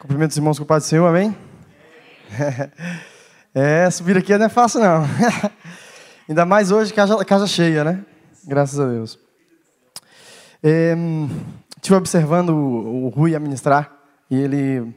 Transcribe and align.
Cumprimento 0.00 0.30
os 0.30 0.36
irmãos 0.38 0.56
com 0.56 0.64
o 0.64 0.66
Pai 0.66 0.78
do 0.78 0.84
Senhor, 0.84 1.06
amém? 1.06 1.36
É, 3.52 3.90
subir 3.90 4.16
aqui 4.16 4.38
não 4.38 4.46
é 4.46 4.48
fácil, 4.48 4.80
não. 4.80 5.04
Ainda 6.26 6.46
mais 6.46 6.70
hoje, 6.70 6.94
casa, 6.94 7.22
casa 7.24 7.48
cheia, 7.48 7.82
né? 7.82 8.06
Graças 8.46 8.78
a 8.78 8.86
Deus. 8.86 9.18
É, 10.62 10.96
estive 11.76 11.96
observando 11.96 12.50
o, 12.50 13.06
o 13.06 13.08
Rui 13.08 13.34
administrar 13.34 13.92
e 14.30 14.36
ele, 14.36 14.78
o 14.80 14.94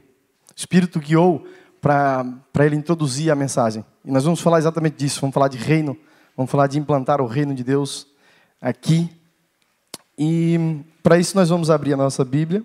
Espírito 0.55 1.00
guiou 1.00 1.45
para 1.81 2.23
ele 2.59 2.75
introduzir 2.75 3.31
a 3.31 3.35
mensagem. 3.35 3.83
E 4.05 4.11
nós 4.11 4.23
vamos 4.23 4.39
falar 4.39 4.59
exatamente 4.59 4.97
disso. 4.97 5.20
Vamos 5.20 5.33
falar 5.33 5.47
de 5.47 5.57
reino, 5.57 5.97
vamos 6.38 6.51
falar 6.51 6.67
de 6.67 6.77
implantar 6.77 7.20
o 7.20 7.25
reino 7.25 7.55
de 7.55 7.63
Deus 7.63 8.07
aqui. 8.61 9.09
E 10.15 10.79
para 11.01 11.17
isso 11.17 11.35
nós 11.35 11.49
vamos 11.49 11.71
abrir 11.71 11.93
a 11.93 11.97
nossa 11.97 12.23
Bíblia 12.23 12.63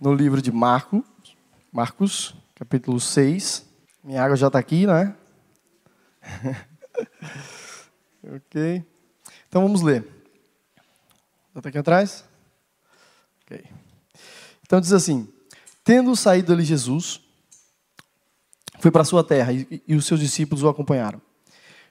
no 0.00 0.14
livro 0.14 0.40
de 0.40 0.52
Marcos, 0.52 1.02
Marcos, 1.72 2.34
capítulo 2.54 3.00
6. 3.00 3.66
Minha 4.04 4.22
água 4.22 4.36
já 4.36 4.46
está 4.46 4.58
aqui, 4.58 4.86
né? 4.86 5.14
ok. 8.22 8.84
Então 9.48 9.62
vamos 9.62 9.82
ler. 9.82 10.06
Está 11.54 11.68
aqui 11.68 11.78
atrás? 11.78 12.24
Ok. 13.42 13.64
Então 14.62 14.80
diz 14.80 14.92
assim: 14.92 15.28
Tendo 15.82 16.14
saído 16.14 16.52
ali 16.52 16.64
Jesus, 16.64 17.20
foi 18.78 18.92
para 18.92 19.04
sua 19.04 19.24
terra 19.24 19.52
e, 19.52 19.82
e 19.86 19.96
os 19.96 20.06
seus 20.06 20.20
discípulos 20.20 20.62
o 20.62 20.68
acompanharam. 20.68 21.20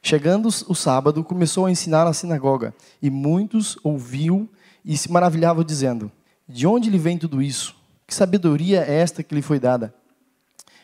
Chegando 0.01 0.47
o 0.47 0.75
sábado, 0.75 1.23
começou 1.23 1.65
a 1.65 1.71
ensinar 1.71 2.05
na 2.05 2.13
sinagoga, 2.13 2.73
e 3.01 3.09
muitos 3.09 3.77
ouviam 3.83 4.47
e 4.85 4.97
se 4.97 5.11
maravilhavam, 5.11 5.63
dizendo: 5.63 6.09
De 6.47 6.65
onde 6.65 6.89
lhe 6.89 6.97
vem 6.97 7.17
tudo 7.17 7.41
isso? 7.41 7.76
Que 8.07 8.15
sabedoria 8.15 8.85
é 8.87 8.99
esta 9.01 9.21
que 9.21 9.35
lhe 9.35 9.41
foi 9.41 9.59
dada? 9.59 9.93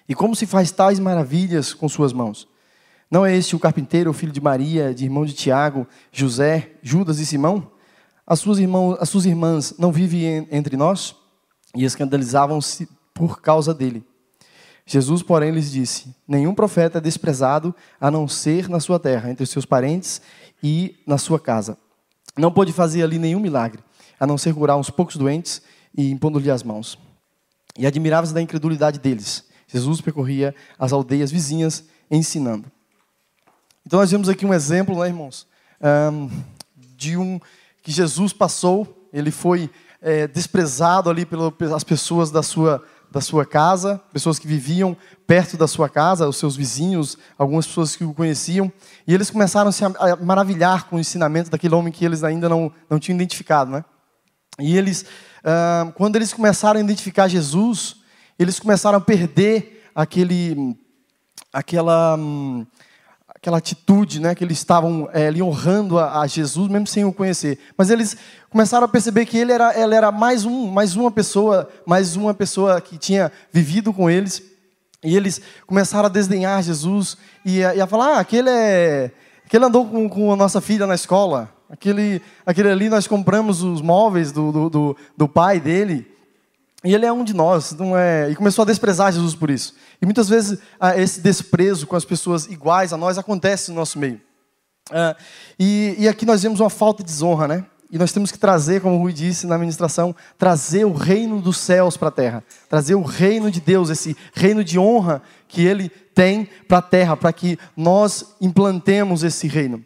E 0.08 0.14
como 0.14 0.36
se 0.36 0.45
faz 0.45 0.70
tais 0.72 1.00
maravilhas 1.00 1.73
com 1.73 1.88
suas 1.88 2.11
mãos? 2.11 2.47
Não 3.09 3.25
é 3.25 3.34
este 3.36 3.56
o 3.56 3.59
carpinteiro, 3.59 4.09
o 4.09 4.14
filho 4.14 4.31
de 4.31 4.42
Maria, 4.42 4.94
de 4.94 5.06
irmão 5.06 5.25
de 5.25 5.34
Tiago, 5.34 5.88
José, 6.12 6.72
Judas 6.81 7.20
e 7.20 7.25
Simão? 7.25 7.72
As 8.28 8.39
suas, 8.39 8.58
as 9.00 9.08
suas 9.08 9.25
irmãs 9.25 9.73
não 9.78 9.92
vivem 9.92 10.47
entre 10.52 10.75
nós? 10.75 11.16
E 11.75 11.86
escandalizavam-se 11.86 12.89
por 13.14 13.42
causa 13.42 13.73
dele. 13.73 14.06
Jesus, 14.86 15.23
porém, 15.23 15.52
lhes 15.52 15.72
disse: 15.72 16.14
Nenhum 16.28 16.53
profeta 16.53 16.97
é 16.97 17.02
desprezado 17.02 17.73
a 18.02 18.12
não 18.12 18.28
ser 18.28 18.67
na 18.67 18.80
sua 18.80 19.00
terra, 19.00 19.30
entre 19.30 19.44
os 19.44 19.50
seus 19.50 19.66
parentes 19.66 20.22
e 20.62 20.97
na 21.08 21.17
sua 21.17 21.40
casa. 21.40 21.78
Não 22.38 22.52
pôde 22.52 22.73
fazer 22.73 23.03
ali 23.03 23.17
nenhum 23.17 23.40
milagre, 23.40 23.81
a 24.19 24.28
não 24.28 24.38
ser 24.38 24.53
curar 24.53 24.75
uns 24.75 24.90
poucos 24.90 25.16
doentes 25.16 25.62
e 25.95 26.09
impondo-lhe 26.09 26.52
as 26.52 26.64
mãos. 26.64 26.97
E 27.77 27.88
admirava-se 27.88 28.33
da 28.33 28.41
incredulidade 28.41 28.99
deles. 28.99 29.45
Jesus 29.67 30.02
percorria 30.02 30.53
as 30.77 30.93
aldeias 30.93 31.31
vizinhas 31.31 31.83
ensinando. 32.09 32.71
Então 33.85 33.99
nós 33.99 34.11
vemos 34.11 34.29
aqui 34.29 34.45
um 34.45 34.53
exemplo, 34.53 34.99
né, 34.99 35.07
irmãos, 35.07 35.47
de 36.95 37.17
um 37.17 37.39
que 37.81 37.91
Jesus 37.91 38.31
passou. 38.31 39.09
Ele 39.11 39.31
foi 39.31 39.69
é, 40.01 40.27
desprezado 40.27 41.09
ali 41.09 41.25
pelas 41.25 41.83
pessoas 41.83 42.31
da 42.31 42.44
sua 42.44 42.83
da 43.13 43.21
sua 43.21 43.45
casa, 43.45 44.01
pessoas 44.11 44.39
que 44.39 44.47
viviam 44.47 44.97
perto 45.27 45.55
da 45.55 45.67
sua 45.67 45.88
casa, 45.88 46.27
os 46.27 46.35
seus 46.35 46.55
vizinhos, 46.55 47.16
algumas 47.38 47.67
pessoas 47.67 47.95
que 47.95 48.03
o 48.03 48.11
conheciam, 48.11 48.73
e 49.05 49.13
eles 49.13 49.29
começaram 49.29 49.69
a 49.69 49.71
se 49.71 49.83
maravilhar 50.19 50.89
com 50.89 50.95
o 50.95 50.99
ensinamento 50.99 51.51
daquele 51.51 51.75
homem 51.75 51.94
que 51.94 52.03
eles 52.03 52.23
ainda 52.23 52.49
não, 52.49 52.73
não 52.89 52.97
tinham 52.97 53.16
identificado, 53.16 53.69
né? 53.69 53.85
E 54.59 54.75
eles, 54.75 55.05
quando 55.95 56.16
eles 56.16 56.33
começaram 56.33 56.80
a 56.80 56.83
identificar 56.83 57.27
Jesus, 57.27 57.97
eles 58.38 58.59
começaram 58.59 58.97
a 58.97 59.02
perder 59.02 59.83
aquele, 59.94 60.77
aquela, 61.52 62.17
aquela 63.27 63.58
atitude, 63.58 64.19
né, 64.19 64.34
que 64.34 64.44
eles 64.44 64.57
estavam 64.57 65.09
é, 65.13 65.28
ali 65.28 65.41
honrando 65.41 66.00
a, 66.00 66.22
a, 66.22 66.28
Jesus, 66.28 66.69
mesmo 66.69 66.88
sem 66.88 67.06
o 67.06 67.13
conhecer. 67.13 67.59
Mas 67.78 67.90
eles 67.90 68.16
começaram 68.50 68.85
a 68.85 68.88
perceber 68.88 69.25
que 69.25 69.38
ele 69.38 69.51
era, 69.51 69.78
ele 69.79 69.94
era 69.94 70.12
mais 70.12 70.45
um, 70.45 70.68
mais 70.68 70.95
uma 70.95 71.12
pessoa, 71.12 71.69
mais 71.85 72.16
uma 72.16 72.34
pessoa 72.34 72.79
que 72.79 72.97
tinha 72.97 73.31
vivido 73.51 73.94
com 73.94 74.09
eles. 74.09 74.41
E 75.03 75.18
eles 75.18 75.41
começaram 75.68 76.06
a 76.06 76.09
desdenhar 76.09 76.63
Jesus 76.63 77.18
e 77.44 77.63
a, 77.63 77.75
e 77.75 77.81
a 77.81 77.85
falar: 77.85 78.16
ah, 78.16 78.19
aquele 78.19 78.50
é, 78.50 79.12
aquele 79.45 79.66
andou 79.66 79.85
com, 79.85 80.09
com 80.09 80.31
a 80.31 80.35
nossa 80.35 80.62
filha 80.62 80.88
na 80.88 80.95
escola. 80.95 81.50
Aquele, 81.73 82.22
aquele 82.45 82.69
ali 82.69 82.88
nós 82.88 83.07
compramos 83.07 83.63
os 83.63 83.81
móveis 83.81 84.31
do, 84.31 84.51
do, 84.51 84.69
do, 84.69 84.97
do 85.17 85.28
pai 85.28 85.59
dele. 85.59 86.07
E 86.84 86.94
ele 86.94 87.03
é 87.03 87.11
um 87.11 87.23
de 87.23 87.34
nós, 87.34 87.72
não 87.72 87.97
é? 87.97 88.29
E 88.29 88.35
começou 88.35 88.61
a 88.61 88.66
desprezar 88.67 89.11
Jesus 89.11 89.34
por 89.34 89.50
isso. 89.50 89.73
E 90.00 90.06
muitas 90.06 90.29
vezes 90.29 90.59
ah, 90.79 90.95
esse 90.95 91.19
desprezo 91.19 91.88
com 91.88 91.95
as 91.95 92.06
pessoas 92.06 92.45
iguais 92.45 92.94
a 92.94 92.97
nós 92.97 93.17
acontece 93.17 93.72
no 93.72 93.78
nosso 93.78 93.97
meio. 93.97 94.22
Ah, 94.91 95.16
e, 95.57 95.95
e, 95.97 96.07
aqui 96.07 96.28
nós 96.28 96.44
vemos 96.44 96.59
uma 96.59 96.69
falta 96.69 97.01
de 97.01 97.09
desonra, 97.09 97.47
né? 97.47 97.66
E 97.89 97.97
nós 97.97 98.12
temos 98.12 98.31
que 98.31 98.38
trazer, 98.38 98.79
como 98.79 98.95
o 98.95 99.00
Rui 99.00 99.12
disse 99.12 99.47
na 99.47 99.57
ministração, 99.57 100.16
trazer 100.38 100.85
o 100.85 100.94
reino 100.94 101.41
dos 101.41 101.57
céus 101.57 101.97
para 101.97 102.09
a 102.09 102.12
terra. 102.12 102.44
Trazer 102.69 102.94
o 102.94 103.01
reino 103.01 103.50
de 103.50 103.59
Deus, 103.59 103.89
esse 103.89 104.16
reino 104.31 104.63
de 104.63 104.78
honra 104.78 105.23
que 105.47 105.66
ele 105.66 105.89
tem 105.89 106.47
para 106.67 106.78
a 106.78 106.83
terra, 106.83 107.17
para 107.17 107.33
que 107.33 107.57
nós 107.75 108.35
implantemos 108.39 109.23
esse 109.23 109.47
reino. 109.47 109.83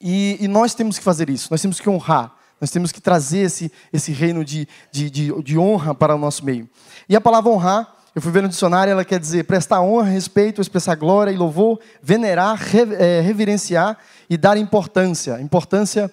E, 0.00 0.38
e 0.40 0.48
nós 0.48 0.74
temos 0.74 0.98
que 0.98 1.04
fazer 1.04 1.28
isso, 1.28 1.48
nós 1.50 1.60
temos 1.60 1.80
que 1.80 1.88
honrar. 1.88 2.34
Nós 2.60 2.70
temos 2.70 2.90
que 2.90 3.00
trazer 3.00 3.40
esse, 3.40 3.70
esse 3.92 4.10
reino 4.10 4.44
de, 4.44 4.66
de, 4.90 5.08
de, 5.08 5.42
de 5.42 5.56
honra 5.56 5.94
para 5.94 6.16
o 6.16 6.18
nosso 6.18 6.44
meio. 6.44 6.68
E 7.08 7.14
a 7.14 7.20
palavra 7.20 7.52
honrar, 7.52 7.94
eu 8.14 8.20
fui 8.20 8.32
ver 8.32 8.42
no 8.42 8.48
dicionário, 8.48 8.90
ela 8.90 9.04
quer 9.04 9.20
dizer 9.20 9.44
prestar 9.44 9.80
honra, 9.80 10.08
respeito, 10.08 10.60
expressar 10.60 10.96
glória 10.96 11.30
e 11.30 11.36
louvor, 11.36 11.78
venerar, 12.02 12.60
é, 12.98 13.20
reverenciar 13.20 13.96
e 14.28 14.36
dar 14.36 14.56
importância. 14.56 15.40
Importância 15.40 16.12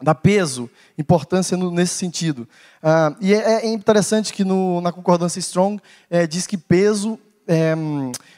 dá 0.00 0.14
peso, 0.14 0.70
importância 0.96 1.56
nesse 1.56 1.94
sentido. 1.94 2.48
Ah, 2.82 3.14
e 3.20 3.34
é, 3.34 3.64
é, 3.64 3.66
interessante 3.66 4.32
que 4.32 4.44
no, 4.44 4.80
na 4.80 4.92
concordância 4.92 5.40
Strong 5.40 5.80
é, 6.10 6.26
diz 6.26 6.46
que 6.46 6.56
peso 6.56 7.18
é, 7.52 7.74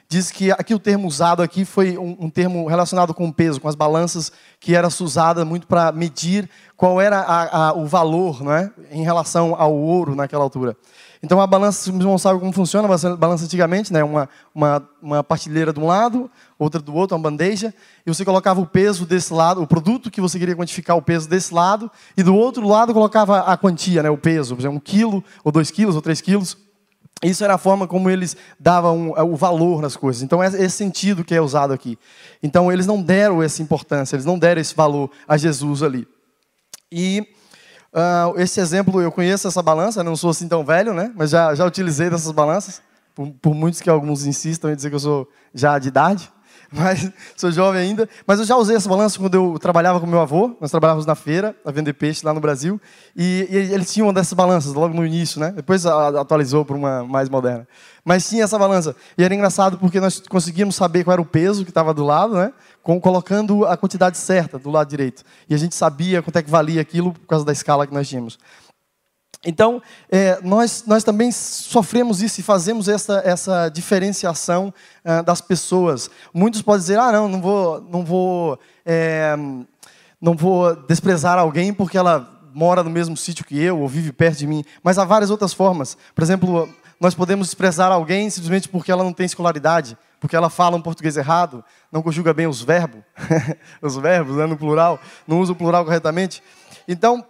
diz 0.08 0.30
que 0.30 0.50
aqui 0.50 0.74
o 0.74 0.78
termo 0.78 1.06
usado 1.06 1.42
aqui 1.42 1.64
foi 1.64 1.96
um, 1.96 2.16
um, 2.20 2.30
termo 2.30 2.66
relacionado 2.66 3.14
com 3.14 3.30
peso, 3.30 3.60
com 3.60 3.68
as 3.68 3.74
balanças 3.74 4.32
que 4.60 4.74
era 4.74 4.88
usada 4.88 5.44
muito 5.44 5.66
para 5.66 5.92
medir 5.92 6.48
qual 6.76 7.00
era 7.00 7.20
a, 7.20 7.68
a, 7.68 7.72
o 7.74 7.86
valor 7.86 8.42
né, 8.42 8.70
em 8.90 9.02
relação 9.02 9.54
ao 9.56 9.74
ouro 9.74 10.14
naquela 10.14 10.42
altura. 10.42 10.76
Então 11.22 11.40
a 11.40 11.46
balança, 11.46 11.90
vocês 11.90 12.04
não 12.04 12.18
sabem 12.18 12.38
como 12.38 12.52
funciona 12.52 12.86
a 12.86 13.16
balança 13.16 13.44
antigamente, 13.44 13.90
né? 13.90 14.04
Uma, 14.04 14.28
uma, 14.54 14.88
uma 15.00 15.24
partilheira 15.24 15.72
de 15.72 15.80
um 15.80 15.86
lado, 15.86 16.30
outra 16.58 16.82
do 16.82 16.94
outro, 16.94 17.16
uma 17.16 17.22
bandeja, 17.22 17.72
e 18.04 18.12
você 18.12 18.26
colocava 18.26 18.60
o 18.60 18.66
peso 18.66 19.06
desse 19.06 19.32
lado, 19.32 19.62
o 19.62 19.66
produto 19.66 20.10
que 20.10 20.20
você 20.20 20.38
queria 20.38 20.54
quantificar 20.54 20.98
o 20.98 21.02
peso 21.02 21.26
desse 21.26 21.54
lado, 21.54 21.90
e 22.14 22.22
do 22.22 22.34
outro 22.34 22.68
lado 22.68 22.92
colocava 22.92 23.40
a 23.40 23.56
quantia, 23.56 24.02
né? 24.02 24.10
O 24.10 24.18
peso, 24.18 24.54
por 24.54 24.60
exemplo, 24.60 24.76
um 24.76 24.80
quilo, 24.80 25.24
ou 25.42 25.50
dois 25.50 25.70
quilos, 25.70 25.96
ou 25.96 26.02
três 26.02 26.20
quilos. 26.20 26.58
Isso 27.22 27.44
era 27.44 27.54
a 27.54 27.58
forma 27.58 27.86
como 27.86 28.10
eles 28.10 28.36
davam 28.58 29.10
o 29.10 29.36
valor 29.36 29.80
nas 29.80 29.96
coisas. 29.96 30.22
Então, 30.22 30.42
é 30.42 30.48
esse 30.48 30.76
sentido 30.76 31.24
que 31.24 31.34
é 31.34 31.40
usado 31.40 31.72
aqui. 31.72 31.98
Então, 32.42 32.70
eles 32.70 32.86
não 32.86 33.00
deram 33.00 33.42
essa 33.42 33.62
importância, 33.62 34.16
eles 34.16 34.26
não 34.26 34.38
deram 34.38 34.60
esse 34.60 34.74
valor 34.74 35.10
a 35.26 35.36
Jesus 35.36 35.82
ali. 35.82 36.06
E 36.92 37.26
uh, 37.92 38.38
esse 38.38 38.60
exemplo, 38.60 39.00
eu 39.00 39.10
conheço 39.10 39.48
essa 39.48 39.62
balança, 39.62 40.04
não 40.04 40.16
sou 40.16 40.30
assim 40.30 40.48
tão 40.48 40.64
velho, 40.64 40.92
né? 40.92 41.12
Mas 41.14 41.30
já, 41.30 41.54
já 41.54 41.64
utilizei 41.64 42.10
dessas 42.10 42.32
balanças. 42.32 42.82
Por, 43.14 43.30
por 43.40 43.54
muitos 43.54 43.80
que 43.80 43.88
alguns 43.88 44.26
insistam 44.26 44.72
em 44.72 44.76
dizer 44.76 44.90
que 44.90 44.96
eu 44.96 45.00
sou 45.00 45.28
já 45.54 45.78
de 45.78 45.88
idade 45.88 46.33
mas 46.74 47.10
sou 47.36 47.50
jovem 47.50 47.80
ainda. 47.80 48.08
Mas 48.26 48.38
eu 48.40 48.44
já 48.44 48.56
usei 48.56 48.76
essa 48.76 48.88
balança 48.88 49.18
quando 49.18 49.34
eu 49.34 49.58
trabalhava 49.58 50.00
com 50.00 50.06
meu 50.06 50.20
avô. 50.20 50.56
Nós 50.60 50.70
trabalhávamos 50.70 51.06
na 51.06 51.14
feira, 51.14 51.54
a 51.64 51.70
vender 51.70 51.92
peixe 51.92 52.24
lá 52.24 52.34
no 52.34 52.40
Brasil. 52.40 52.80
E, 53.16 53.46
e 53.50 53.56
eles 53.56 53.92
tinham 53.92 54.08
uma 54.08 54.12
dessas 54.12 54.32
balanças 54.32 54.72
logo 54.72 54.94
no 54.94 55.06
início, 55.06 55.40
né? 55.40 55.52
Depois 55.52 55.86
atualizou 55.86 56.64
para 56.64 56.76
uma 56.76 57.04
mais 57.04 57.28
moderna. 57.28 57.66
Mas 58.04 58.28
tinha 58.28 58.44
essa 58.44 58.58
balança. 58.58 58.94
E 59.16 59.24
era 59.24 59.34
engraçado 59.34 59.78
porque 59.78 60.00
nós 60.00 60.20
conseguíamos 60.20 60.74
saber 60.74 61.04
qual 61.04 61.12
era 61.12 61.22
o 61.22 61.26
peso 61.26 61.64
que 61.64 61.70
estava 61.70 61.94
do 61.94 62.04
lado, 62.04 62.34
né? 62.34 62.52
Com, 62.82 63.00
colocando 63.00 63.64
a 63.64 63.76
quantidade 63.76 64.18
certa 64.18 64.58
do 64.58 64.70
lado 64.70 64.88
direito. 64.88 65.22
E 65.48 65.54
a 65.54 65.58
gente 65.58 65.74
sabia 65.74 66.22
quanto 66.22 66.36
é 66.36 66.42
que 66.42 66.50
valia 66.50 66.82
aquilo 66.82 67.12
por 67.12 67.26
causa 67.26 67.44
da 67.44 67.52
escala 67.52 67.86
que 67.86 67.94
nós 67.94 68.08
tínhamos. 68.08 68.38
Então, 69.44 69.82
é, 70.10 70.38
nós, 70.42 70.84
nós 70.86 71.04
também 71.04 71.30
sofremos 71.30 72.22
isso 72.22 72.40
e 72.40 72.42
fazemos 72.42 72.88
essa, 72.88 73.22
essa 73.24 73.68
diferenciação 73.68 74.72
uh, 75.04 75.22
das 75.22 75.40
pessoas. 75.40 76.10
Muitos 76.32 76.62
podem 76.62 76.80
dizer, 76.80 76.98
ah, 76.98 77.12
não, 77.12 77.28
não 77.28 77.40
vou, 77.40 77.80
não 77.80 78.04
vou, 78.04 78.58
é, 78.86 79.36
não 80.20 80.34
vou 80.34 80.74
desprezar 80.74 81.38
alguém 81.38 81.72
porque 81.72 81.98
ela 81.98 82.30
mora 82.54 82.82
no 82.82 82.90
mesmo 82.90 83.16
sítio 83.16 83.44
que 83.44 83.60
eu 83.60 83.80
ou 83.80 83.88
vive 83.88 84.12
perto 84.12 84.38
de 84.38 84.46
mim. 84.46 84.64
Mas 84.82 84.98
há 84.98 85.04
várias 85.04 85.30
outras 85.30 85.52
formas. 85.52 85.96
Por 86.14 86.22
exemplo, 86.22 86.68
nós 87.00 87.14
podemos 87.14 87.48
desprezar 87.48 87.92
alguém 87.92 88.30
simplesmente 88.30 88.68
porque 88.68 88.90
ela 88.90 89.04
não 89.04 89.12
tem 89.12 89.26
escolaridade, 89.26 89.98
porque 90.20 90.36
ela 90.36 90.48
fala 90.48 90.76
um 90.76 90.80
português 90.80 91.16
errado, 91.16 91.62
não 91.92 92.02
conjuga 92.02 92.32
bem 92.32 92.46
os 92.46 92.62
verbos, 92.62 93.02
os 93.82 93.96
verbos 93.96 94.36
né, 94.36 94.46
no 94.46 94.56
plural, 94.56 94.98
não 95.26 95.40
usa 95.40 95.52
o 95.52 95.56
plural 95.56 95.84
corretamente. 95.84 96.42
Então, 96.88 97.24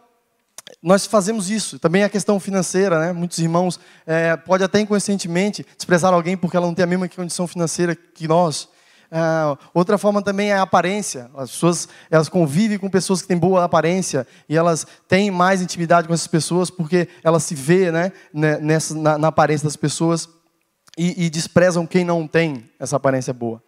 nós 0.83 1.07
fazemos 1.07 1.51
isso. 1.51 1.79
Também 1.79 2.05
a 2.05 2.09
questão 2.09 2.41
financeira, 2.41 2.99
né? 2.99 3.13
Muitos 3.13 3.39
irmãos 3.39 3.79
é, 4.07 4.37
pode 4.37 4.65
até 4.65 4.81
inconscientemente 4.81 5.65
desprezar 5.77 6.13
alguém 6.13 6.37
porque 6.37 6.57
ela 6.57 6.67
não 6.67 6.75
tem 6.75 6.85
a 6.85 6.87
mesma 6.87 7.09
condição 7.09 7.47
financeira 7.47 7.95
que 7.95 8.27
nós. 8.27 8.69
Uh, 9.15 9.57
outra 9.73 9.97
forma 9.97 10.21
também 10.23 10.51
é 10.51 10.57
a 10.57 10.63
aparência. 10.63 11.31
As 11.37 11.51
pessoas 11.51 11.89
elas 12.11 12.29
convivem 12.29 12.79
com 12.79 12.91
pessoas 12.91 13.23
que 13.23 13.29
têm 13.29 13.39
boa 13.39 13.63
aparência 13.63 14.27
e 14.49 14.57
elas 14.57 14.87
têm 15.07 15.31
mais 15.31 15.63
intimidade 15.63 16.09
com 16.09 16.15
essas 16.15 16.27
pessoas 16.27 16.71
porque 16.71 17.09
elas 17.23 17.45
se 17.45 17.55
vê 17.55 17.93
né, 17.93 18.11
nessa, 18.33 18.95
na, 18.95 19.17
na 19.17 19.29
aparência 19.29 19.67
das 19.67 19.77
pessoas 19.77 20.29
e, 20.97 21.27
e, 21.27 21.31
desprezam 21.31 21.87
quem 21.87 22.05
não 22.05 22.27
tem 22.27 22.69
essa 22.79 22.97
aparência 22.97 23.33
boa. 23.33 23.63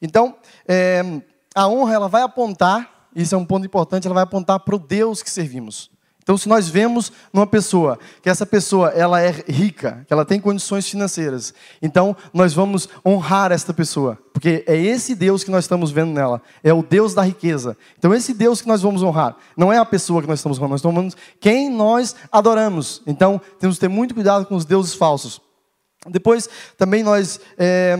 Então, 0.00 0.36
é, 0.66 1.02
a 1.54 1.66
honra 1.66 1.94
ela 1.94 2.08
vai 2.08 2.22
apontar, 2.22 3.08
isso 3.14 3.34
é 3.34 3.38
um 3.38 3.44
ponto 3.44 3.66
importante, 3.66 4.06
ela 4.06 4.14
vai 4.14 4.22
apontar 4.22 4.60
para 4.60 4.76
o 4.76 4.78
Deus 4.78 5.22
que 5.22 5.30
servimos. 5.30 5.90
Então, 6.28 6.36
se 6.36 6.46
nós 6.46 6.68
vemos 6.68 7.10
numa 7.32 7.46
pessoa 7.46 7.98
que 8.20 8.28
essa 8.28 8.44
pessoa 8.44 8.90
ela 8.90 9.18
é 9.18 9.30
rica, 9.48 10.04
que 10.06 10.12
ela 10.12 10.26
tem 10.26 10.38
condições 10.38 10.86
financeiras, 10.86 11.54
então 11.80 12.14
nós 12.34 12.52
vamos 12.52 12.86
honrar 13.02 13.50
esta 13.50 13.72
pessoa, 13.72 14.18
porque 14.34 14.62
é 14.66 14.76
esse 14.76 15.14
Deus 15.14 15.42
que 15.42 15.50
nós 15.50 15.64
estamos 15.64 15.90
vendo 15.90 16.12
nela, 16.12 16.42
é 16.62 16.70
o 16.70 16.82
Deus 16.82 17.14
da 17.14 17.22
riqueza. 17.22 17.74
Então, 17.98 18.12
esse 18.12 18.34
Deus 18.34 18.60
que 18.60 18.68
nós 18.68 18.82
vamos 18.82 19.02
honrar, 19.02 19.38
não 19.56 19.72
é 19.72 19.78
a 19.78 19.86
pessoa 19.86 20.20
que 20.20 20.28
nós 20.28 20.40
estamos 20.40 20.58
honrando, 20.58 20.72
nós 20.72 20.80
estamos 20.80 20.98
honrando 20.98 21.16
quem 21.40 21.70
nós 21.70 22.14
adoramos. 22.30 23.00
Então, 23.06 23.40
temos 23.58 23.76
que 23.76 23.80
ter 23.80 23.88
muito 23.88 24.12
cuidado 24.12 24.44
com 24.44 24.54
os 24.54 24.66
deuses 24.66 24.92
falsos. 24.92 25.40
Depois, 26.10 26.46
também 26.76 27.02
nós 27.02 27.40
é, 27.56 27.96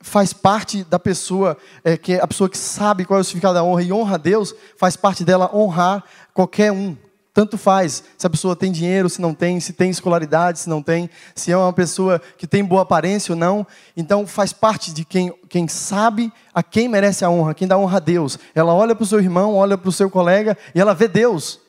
faz 0.00 0.32
parte 0.32 0.84
da 0.84 1.00
pessoa, 1.00 1.56
é, 1.82 1.96
que 1.96 2.14
a 2.14 2.28
pessoa 2.28 2.48
que 2.48 2.56
sabe 2.56 3.04
qual 3.04 3.18
é 3.18 3.22
o 3.22 3.24
significado 3.24 3.54
da 3.54 3.64
honra 3.64 3.82
e 3.82 3.92
honra 3.92 4.14
a 4.14 4.18
Deus, 4.18 4.54
faz 4.78 4.96
parte 4.96 5.24
dela 5.24 5.50
honrar 5.52 6.04
qualquer 6.32 6.70
um, 6.70 6.96
tanto 7.36 7.58
faz 7.58 8.02
se 8.16 8.26
a 8.26 8.30
pessoa 8.30 8.56
tem 8.56 8.72
dinheiro, 8.72 9.10
se 9.10 9.20
não 9.20 9.34
tem, 9.34 9.60
se 9.60 9.74
tem 9.74 9.90
escolaridade, 9.90 10.58
se 10.58 10.70
não 10.70 10.82
tem, 10.82 11.10
se 11.34 11.52
é 11.52 11.56
uma 11.56 11.70
pessoa 11.70 12.18
que 12.38 12.46
tem 12.46 12.64
boa 12.64 12.80
aparência 12.80 13.34
ou 13.34 13.38
não. 13.38 13.66
Então 13.94 14.26
faz 14.26 14.54
parte 14.54 14.90
de 14.90 15.04
quem, 15.04 15.30
quem 15.46 15.68
sabe 15.68 16.32
a 16.54 16.62
quem 16.62 16.88
merece 16.88 17.26
a 17.26 17.28
honra, 17.28 17.52
quem 17.52 17.68
dá 17.68 17.76
honra 17.76 17.98
a 17.98 18.00
Deus. 18.00 18.38
Ela 18.54 18.72
olha 18.72 18.94
para 18.94 19.02
o 19.02 19.06
seu 19.06 19.20
irmão, 19.20 19.54
olha 19.54 19.76
para 19.76 19.86
o 19.86 19.92
seu 19.92 20.08
colega 20.08 20.56
e 20.74 20.80
ela 20.80 20.94
vê 20.94 21.06
Deus. 21.06 21.60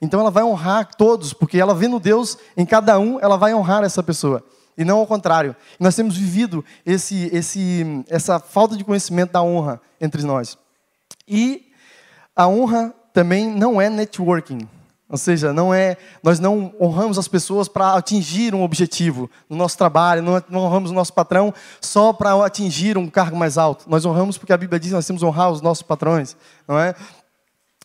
Então 0.00 0.20
ela 0.20 0.30
vai 0.30 0.44
honrar 0.44 0.94
todos, 0.94 1.32
porque 1.32 1.58
ela 1.58 1.74
vendo 1.74 1.98
Deus 1.98 2.38
em 2.56 2.64
cada 2.64 2.96
um, 2.96 3.18
ela 3.18 3.36
vai 3.36 3.52
honrar 3.52 3.82
essa 3.82 4.04
pessoa. 4.04 4.44
E 4.78 4.84
não 4.84 4.98
ao 4.98 5.08
contrário. 5.08 5.56
nós 5.80 5.96
temos 5.96 6.16
vivido 6.16 6.64
esse, 6.84 7.28
esse, 7.34 8.04
essa 8.08 8.38
falta 8.38 8.76
de 8.76 8.84
conhecimento 8.84 9.32
da 9.32 9.42
honra 9.42 9.80
entre 10.00 10.22
nós. 10.22 10.56
E 11.26 11.66
a 12.36 12.46
honra 12.46 12.94
também 13.12 13.50
não 13.50 13.80
é 13.80 13.90
networking. 13.90 14.68
Ou 15.08 15.16
seja, 15.16 15.52
não 15.52 15.72
é, 15.72 15.96
nós 16.20 16.40
não 16.40 16.74
honramos 16.80 17.16
as 17.16 17.28
pessoas 17.28 17.68
para 17.68 17.94
atingir 17.94 18.54
um 18.54 18.64
objetivo 18.64 19.30
no 19.48 19.56
nosso 19.56 19.78
trabalho, 19.78 20.20
não, 20.20 20.64
honramos 20.64 20.90
o 20.90 20.94
nosso 20.94 21.12
patrão 21.12 21.54
só 21.80 22.12
para 22.12 22.34
atingir 22.44 22.98
um 22.98 23.08
cargo 23.08 23.36
mais 23.36 23.56
alto. 23.56 23.88
Nós 23.88 24.04
honramos 24.04 24.36
porque 24.36 24.52
a 24.52 24.56
Bíblia 24.56 24.80
diz 24.80 24.88
que 24.88 24.96
nós 24.96 25.06
temos 25.06 25.22
que 25.22 25.26
honrar 25.26 25.52
os 25.52 25.62
nossos 25.62 25.82
patrões, 25.82 26.36
não 26.66 26.76
é? 26.76 26.92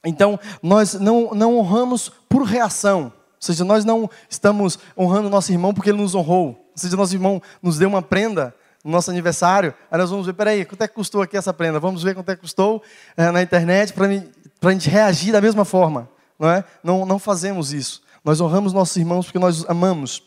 Então, 0.04 0.40
nós 0.64 0.96
não, 0.96 1.30
não 1.36 1.60
honramos 1.60 2.12
por 2.28 2.42
reação. 2.42 3.04
Ou 3.04 3.12
seja, 3.40 3.64
nós 3.64 3.86
não 3.86 4.10
estamos 4.28 4.80
honrando 4.98 5.30
nosso 5.30 5.52
irmão 5.52 5.76
porque 5.76 5.92
ele 5.92 6.02
nos 6.02 6.16
honrou. 6.16 6.48
Ou 6.48 6.72
seja, 6.76 6.98
nosso 6.98 7.14
irmão 7.14 7.40
nos 7.62 7.78
deu 7.78 7.88
uma 7.88 8.02
prenda 8.02 8.52
no 8.84 8.90
nosso 8.90 9.12
aniversário. 9.12 9.76
Aí 9.92 10.00
nós 10.00 10.10
vamos 10.10 10.26
ver, 10.26 10.34
peraí, 10.34 10.66
quanto 10.66 10.82
é 10.82 10.88
que 10.88 10.96
custou 10.96 11.22
aqui 11.22 11.38
essa 11.38 11.54
prenda? 11.54 11.80
Vamos 11.80 12.02
ver 12.02 12.16
quanto 12.16 12.30
é 12.30 12.36
que 12.36 12.42
custou 12.42 12.82
é, 13.16 13.30
na 13.30 13.44
internet 13.44 13.94
para 13.94 14.08
a 14.08 14.72
gente 14.72 14.90
reagir 14.90 15.32
da 15.32 15.40
mesma 15.40 15.64
forma 15.64 16.10
não 16.42 16.50
é? 16.50 16.66
Não, 16.84 17.06
não 17.06 17.20
fazemos 17.20 17.72
isso. 17.72 18.02
Nós 18.26 18.42
honramos 18.42 18.74
nossos 18.74 18.96
irmãos 18.98 19.28
porque 19.28 19.38
nós 19.38 19.64
amamos 19.70 20.24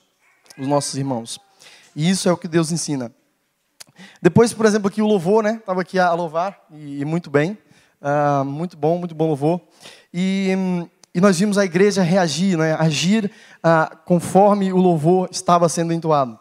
os 0.56 0.68
nossos 0.68 0.94
irmãos. 0.94 1.40
E 1.96 2.08
isso 2.08 2.28
é 2.28 2.32
o 2.32 2.36
que 2.36 2.46
Deus 2.46 2.70
ensina. 2.70 3.12
Depois, 4.22 4.52
por 4.52 4.64
exemplo, 4.64 4.86
aqui 4.86 5.02
o 5.02 5.06
louvor, 5.06 5.42
né? 5.42 5.56
Estava 5.56 5.80
aqui 5.80 5.98
a 5.98 6.12
louvar 6.12 6.56
e, 6.70 7.04
muito 7.04 7.30
bem, 7.30 7.58
uh, 8.00 8.44
muito 8.44 8.76
bom, 8.76 8.96
muito 8.96 9.12
bom 9.12 9.26
louvor. 9.26 9.60
E, 10.12 10.50
e 11.12 11.20
nós 11.20 11.36
vimos 11.36 11.58
a 11.58 11.64
igreja 11.64 12.00
reagir, 12.00 12.56
né? 12.56 12.76
Agir 12.78 13.28
uh, 13.58 13.96
conforme 14.04 14.72
o 14.72 14.76
louvor 14.76 15.28
estava 15.32 15.68
sendo 15.68 15.92
entoado. 15.92 16.38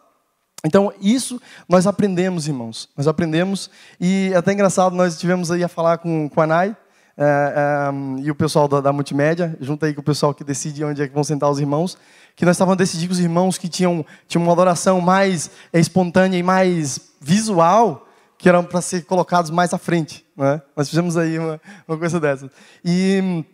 Então, 0.64 0.92
isso 1.00 1.40
nós 1.68 1.84
aprendemos, 1.84 2.46
irmãos. 2.46 2.88
Nós 2.96 3.08
aprendemos. 3.08 3.68
E 4.00 4.32
até 4.36 4.52
engraçado, 4.52 4.94
nós 4.94 5.18
tivemos 5.18 5.50
aí 5.50 5.64
a 5.64 5.68
falar 5.68 5.98
com, 5.98 6.28
com 6.28 6.40
a 6.40 6.46
Nai, 6.46 6.76
é, 7.16 7.54
é, 7.56 8.22
e 8.22 8.30
o 8.30 8.34
pessoal 8.34 8.66
da, 8.66 8.80
da, 8.80 8.92
multimédia, 8.92 9.56
junto 9.60 9.84
aí 9.84 9.94
com 9.94 10.00
o 10.00 10.04
pessoal 10.04 10.34
que 10.34 10.42
decide 10.42 10.84
onde 10.84 11.00
é 11.00 11.06
que 11.06 11.14
vão 11.14 11.22
sentar 11.22 11.48
os 11.48 11.60
irmãos, 11.60 11.96
que 12.34 12.44
nós 12.44 12.56
estávamos 12.56 12.76
decidindo 12.76 13.12
os 13.12 13.20
irmãos 13.20 13.56
que 13.56 13.68
tinham, 13.68 14.04
tinham 14.26 14.42
uma 14.42 14.52
adoração 14.52 15.00
mais 15.00 15.50
espontânea 15.72 16.36
e 16.36 16.42
mais 16.42 17.12
visual, 17.20 18.08
que 18.36 18.48
eram 18.48 18.64
para 18.64 18.80
ser 18.80 19.04
colocados 19.04 19.50
mais 19.50 19.72
à 19.72 19.78
frente. 19.78 20.26
Né? 20.36 20.60
Nós 20.76 20.88
fizemos 20.88 21.16
aí 21.16 21.38
uma, 21.38 21.60
uma 21.86 21.96
coisa 21.96 22.18
dessa. 22.18 22.50
E, 22.84 23.44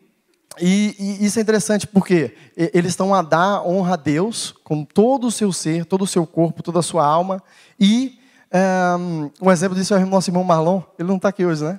e, 0.58 0.96
e, 0.98 1.26
isso 1.26 1.38
é 1.38 1.42
interessante 1.42 1.86
porque 1.86 2.34
eles 2.56 2.92
estão 2.92 3.14
a 3.14 3.20
dar 3.20 3.62
honra 3.66 3.92
a 3.92 3.96
Deus 3.96 4.54
com 4.64 4.84
todo 4.84 5.26
o 5.26 5.30
seu 5.30 5.52
ser, 5.52 5.84
todo 5.84 6.02
o 6.02 6.06
seu 6.06 6.26
corpo, 6.26 6.62
toda 6.62 6.78
a 6.78 6.82
sua 6.82 7.04
alma. 7.04 7.42
E 7.78 8.18
um, 8.98 9.30
um 9.42 9.50
exemplo 9.50 9.76
disso 9.76 9.94
é 9.94 9.98
o 9.98 10.06
nosso 10.06 10.30
irmão 10.30 10.42
Marlon. 10.42 10.80
Ele 10.98 11.08
não 11.08 11.16
está 11.16 11.28
aqui 11.28 11.44
hoje, 11.44 11.62
né? 11.62 11.78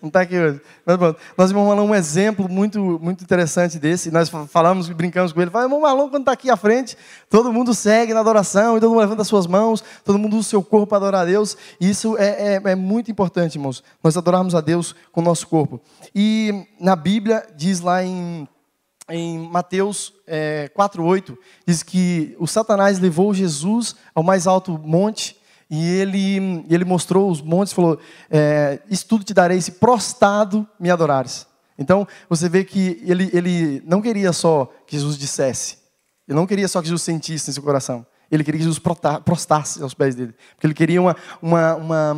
Não 0.00 0.08
está 0.08 0.20
aqui 0.20 0.38
hoje. 0.38 0.60
Mas, 0.86 0.96
bom, 0.96 1.14
nós 1.36 1.50
irmão 1.50 1.66
Marlon 1.66 1.86
um 1.86 1.94
exemplo 1.94 2.48
muito, 2.48 2.98
muito 3.02 3.24
interessante 3.24 3.78
desse. 3.78 4.10
Nós 4.10 4.30
falamos, 4.48 4.88
brincamos 4.88 5.32
com 5.32 5.40
ele. 5.40 5.50
Falamos, 5.50 5.72
irmão 5.72 5.88
Marlon, 5.88 6.08
quando 6.08 6.22
está 6.22 6.32
aqui 6.32 6.50
à 6.50 6.56
frente, 6.56 6.96
todo 7.28 7.52
mundo 7.52 7.74
segue 7.74 8.14
na 8.14 8.20
adoração, 8.20 8.76
e 8.76 8.80
todo 8.80 8.90
mundo 8.90 9.00
levanta 9.00 9.22
as 9.22 9.28
suas 9.28 9.46
mãos, 9.46 9.82
todo 10.04 10.18
mundo 10.18 10.36
usa 10.36 10.46
o 10.46 10.50
seu 10.50 10.62
corpo 10.62 10.86
para 10.86 10.98
adorar 10.98 11.22
a 11.22 11.24
Deus. 11.24 11.56
E 11.80 11.90
isso 11.90 12.16
é, 12.16 12.54
é, 12.54 12.62
é, 12.64 12.74
muito 12.74 13.10
importante, 13.10 13.56
irmãos. 13.56 13.82
Nós 14.02 14.16
adorarmos 14.16 14.54
a 14.54 14.60
Deus 14.60 14.94
com 15.10 15.20
o 15.20 15.24
nosso 15.24 15.46
corpo. 15.48 15.80
E 16.14 16.66
na 16.80 16.94
Bíblia, 16.94 17.44
diz 17.56 17.80
lá 17.80 18.04
em, 18.04 18.48
em 19.08 19.38
Mateus 19.38 20.14
é, 20.26 20.70
4,8, 20.76 21.36
diz 21.66 21.82
que 21.82 22.36
o 22.38 22.46
Satanás 22.46 23.00
levou 23.00 23.34
Jesus 23.34 23.96
ao 24.14 24.22
mais 24.22 24.46
alto 24.46 24.78
monte 24.78 25.38
e 25.70 25.86
ele, 25.86 26.64
ele 26.68 26.84
mostrou 26.84 27.30
os 27.30 27.42
montes 27.42 27.72
e 27.72 27.76
falou: 27.76 27.98
é, 28.30 28.80
Isso 28.90 29.06
tudo 29.06 29.24
te 29.24 29.34
darei 29.34 29.60
se 29.60 29.72
prostrado 29.72 30.66
me 30.80 30.90
adorares. 30.90 31.46
Então, 31.78 32.06
você 32.28 32.48
vê 32.48 32.64
que 32.64 33.00
ele, 33.04 33.30
ele 33.32 33.82
não 33.86 34.02
queria 34.02 34.32
só 34.32 34.72
que 34.86 34.96
Jesus 34.96 35.16
dissesse, 35.16 35.78
ele 36.26 36.36
não 36.36 36.46
queria 36.46 36.66
só 36.66 36.80
que 36.80 36.88
Jesus 36.88 37.02
sentisse 37.02 37.50
em 37.50 37.52
seu 37.52 37.62
coração. 37.62 38.04
Ele 38.30 38.44
queria 38.44 38.58
que 38.58 38.64
Jesus 38.64 38.80
prostrasse 39.24 39.82
aos 39.82 39.94
pés 39.94 40.14
dele. 40.14 40.34
Porque 40.54 40.66
ele 40.66 40.74
queria 40.74 41.00
uma, 41.00 41.16
uma, 41.40 41.74
uma, 41.76 42.12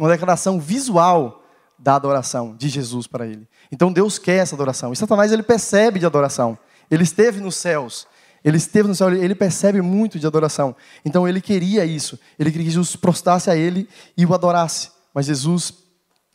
uma 0.00 0.08
declaração 0.08 0.58
visual 0.58 1.44
da 1.78 1.94
adoração 1.94 2.56
de 2.56 2.68
Jesus 2.68 3.06
para 3.06 3.26
ele. 3.26 3.46
Então 3.70 3.92
Deus 3.92 4.18
quer 4.18 4.38
essa 4.38 4.56
adoração. 4.56 4.92
E 4.92 4.96
Satanás 4.96 5.30
ele 5.30 5.42
percebe 5.42 6.00
de 6.00 6.06
adoração. 6.06 6.58
Ele 6.90 7.04
esteve 7.04 7.40
nos 7.40 7.56
céus. 7.56 8.06
Ele 8.44 8.58
esteve 8.58 8.86
no 8.86 8.94
céu, 8.94 9.10
ele 9.12 9.34
percebe 9.34 9.80
muito 9.80 10.18
de 10.18 10.26
adoração. 10.26 10.76
Então 11.04 11.26
ele 11.26 11.40
queria 11.40 11.84
isso. 11.84 12.18
Ele 12.38 12.50
queria 12.50 12.66
que 12.66 12.70
Jesus 12.70 12.94
prostrasse 12.94 13.50
a 13.50 13.56
ele 13.56 13.88
e 14.16 14.26
o 14.26 14.34
adorasse. 14.34 14.90
Mas 15.14 15.26
Jesus 15.26 15.72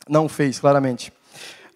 não 0.08 0.24
o 0.24 0.28
fez, 0.28 0.58
claramente. 0.58 1.12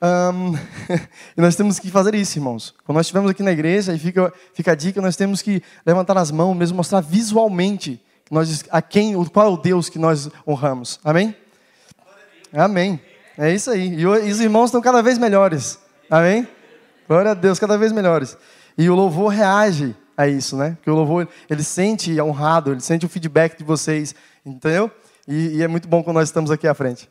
Um, 0.02 0.54
e 1.36 1.40
nós 1.40 1.54
temos 1.54 1.78
que 1.78 1.88
fazer 1.88 2.16
isso, 2.16 2.36
irmãos. 2.36 2.74
Quando 2.84 2.96
nós 2.96 3.06
estivermos 3.06 3.30
aqui 3.30 3.44
na 3.44 3.52
igreja, 3.52 3.94
e 3.94 3.98
fica, 3.98 4.32
fica 4.52 4.72
a 4.72 4.74
dica, 4.74 5.00
nós 5.00 5.14
temos 5.14 5.40
que 5.40 5.62
levantar 5.86 6.18
as 6.18 6.32
mãos, 6.32 6.54
mesmo 6.56 6.76
mostrar 6.76 7.00
visualmente 7.00 8.02
nós, 8.28 8.64
a 8.70 8.82
quem, 8.82 9.14
qual 9.26 9.46
é 9.46 9.50
o 9.50 9.56
Deus 9.56 9.88
que 9.88 9.98
nós 9.98 10.28
honramos. 10.46 10.98
Amém? 11.04 11.34
Amém. 12.52 13.00
É 13.38 13.52
isso 13.52 13.70
aí. 13.70 13.94
E 13.94 14.06
os 14.06 14.40
irmãos 14.40 14.66
estão 14.66 14.80
cada 14.80 15.00
vez 15.00 15.16
melhores. 15.16 15.78
Amém? 16.10 16.46
Glória 17.06 17.30
a 17.30 17.34
Deus, 17.34 17.58
cada 17.58 17.78
vez 17.78 17.92
melhores. 17.92 18.36
E 18.76 18.90
o 18.90 18.94
louvor 18.94 19.28
reage 19.28 19.94
a 20.16 20.28
isso, 20.28 20.56
né? 20.56 20.72
Porque 20.76 20.90
o 20.90 20.94
louvor, 20.94 21.28
ele 21.48 21.62
sente 21.62 22.20
honrado, 22.20 22.72
ele 22.72 22.80
sente 22.80 23.04
o 23.04 23.08
feedback 23.08 23.58
de 23.58 23.64
vocês, 23.64 24.14
entendeu? 24.44 24.90
E, 25.26 25.56
e 25.56 25.62
é 25.62 25.68
muito 25.68 25.88
bom 25.88 26.02
quando 26.02 26.16
nós 26.16 26.28
estamos 26.28 26.50
aqui 26.50 26.66
à 26.66 26.74
frente. 26.74 27.08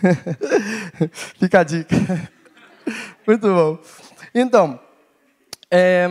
Fica 1.38 1.60
a 1.60 1.64
dica. 1.64 1.96
muito 3.26 3.46
bom. 3.46 3.78
Então, 4.34 4.80
é, 5.70 6.08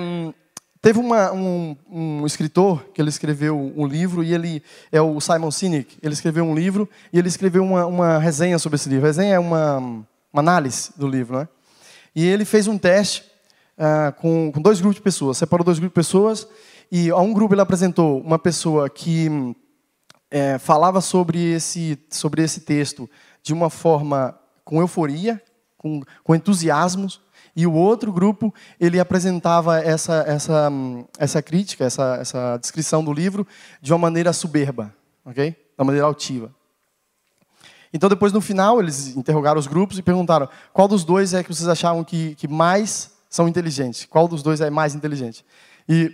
teve 0.81 0.99
uma, 0.99 1.31
um, 1.31 1.75
um, 1.89 2.25
escritor 2.25 2.85
que 2.93 3.01
ele 3.01 3.09
escreveu 3.09 3.57
um 3.75 3.87
livro 3.87 4.23
e 4.23 4.33
ele 4.33 4.63
é 4.91 5.01
o 5.01 5.19
Simon 5.19 5.51
Sinek. 5.51 5.97
Ele 6.01 6.13
escreveu 6.13 6.43
um 6.43 6.53
livro 6.53 6.89
e 7.11 7.19
ele 7.19 7.27
escreveu 7.27 7.63
uma, 7.63 7.85
uma 7.85 8.17
resenha 8.19 8.59
sobre 8.59 8.75
esse 8.75 8.89
livro. 8.89 9.05
A 9.05 9.07
resenha 9.07 9.35
é 9.35 9.39
uma, 9.39 9.77
uma 9.77 10.05
análise 10.33 10.91
do 10.95 11.07
livro, 11.07 11.39
né? 11.39 11.47
E 12.15 12.25
ele 12.25 12.43
fez 12.43 12.67
um 12.67 12.77
teste 12.77 13.23
uh, 13.79 14.13
com, 14.19 14.51
com, 14.51 14.61
dois 14.61 14.81
grupos 14.81 14.97
de 14.97 15.01
pessoas. 15.01 15.37
Separou 15.37 15.63
dois 15.63 15.79
grupos 15.79 15.93
de 15.93 16.07
pessoas 16.07 16.47
e 16.91 17.09
a 17.09 17.17
um 17.17 17.33
grupo 17.33 17.53
ele 17.53 17.61
apresentou 17.61 18.19
uma 18.19 18.37
pessoa 18.37 18.89
que 18.89 19.55
é, 20.29 20.57
falava 20.57 21.01
sobre 21.01 21.53
esse, 21.53 21.97
sobre 22.09 22.43
esse 22.43 22.61
texto 22.61 23.09
de 23.41 23.53
uma 23.53 23.69
forma 23.69 24.37
com 24.63 24.81
euforia, 24.81 25.41
com, 25.77 26.01
com 26.23 26.35
entusiasmo, 26.35 27.07
e 27.55 27.65
o 27.65 27.73
outro 27.73 28.11
grupo 28.11 28.53
ele 28.79 28.99
apresentava 28.99 29.79
essa, 29.79 30.23
essa, 30.27 30.71
essa 31.17 31.41
crítica, 31.41 31.85
essa, 31.85 32.17
essa 32.21 32.57
descrição 32.57 33.03
do 33.03 33.11
livro 33.11 33.47
de 33.81 33.91
uma 33.91 33.97
maneira 33.97 34.31
soberba, 34.33 34.93
ok? 35.25 35.55
Da 35.77 35.83
maneira 35.83 36.05
altiva. 36.05 36.53
Então, 37.91 38.07
depois, 38.07 38.31
no 38.31 38.39
final, 38.39 38.79
eles 38.79 39.15
interrogaram 39.15 39.59
os 39.59 39.65
grupos 39.65 39.97
e 39.97 40.03
perguntaram 40.03 40.47
qual 40.71 40.87
dos 40.87 41.03
dois 41.03 41.33
é 41.33 41.43
que 41.43 41.53
vocês 41.53 41.67
achavam 41.67 42.03
que, 42.03 42.35
que 42.35 42.47
mais 42.47 43.11
são 43.29 43.47
inteligentes? 43.47 44.05
Qual 44.05 44.27
dos 44.27 44.41
dois 44.41 44.59
é 44.59 44.69
mais 44.69 44.95
inteligente? 44.95 45.45
E, 45.87 46.11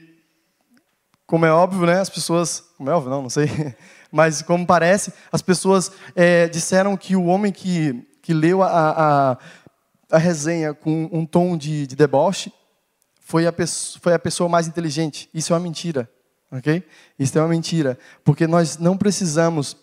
como 1.25 1.45
é 1.45 1.51
óbvio, 1.51 1.85
né, 1.85 1.99
as 1.99 2.09
pessoas... 2.09 2.63
Como 2.77 2.89
é 2.89 2.93
óbvio, 2.93 3.09
não, 3.09 3.21
não 3.23 3.29
sei. 3.29 3.49
Mas, 4.11 4.41
como 4.41 4.65
parece, 4.65 5.13
as 5.31 5.41
pessoas 5.41 5.91
é, 6.15 6.47
disseram 6.47 6.95
que 6.95 7.15
o 7.15 7.25
homem 7.25 7.51
que, 7.51 8.05
que 8.21 8.33
leu 8.33 8.61
a, 8.61 8.69
a, 9.31 9.37
a 10.11 10.17
resenha 10.17 10.73
com 10.73 11.09
um 11.11 11.25
tom 11.25 11.57
de, 11.57 11.87
de 11.87 11.95
deboche 11.95 12.51
foi 13.19 13.47
a, 13.47 13.53
foi 13.99 14.13
a 14.13 14.19
pessoa 14.19 14.47
mais 14.47 14.67
inteligente. 14.67 15.29
Isso 15.33 15.51
é 15.51 15.55
uma 15.55 15.63
mentira, 15.63 16.09
ok? 16.51 16.83
Isso 17.17 17.37
é 17.37 17.41
uma 17.41 17.47
mentira, 17.47 17.97
porque 18.23 18.45
nós 18.45 18.77
não 18.77 18.95
precisamos 18.95 19.75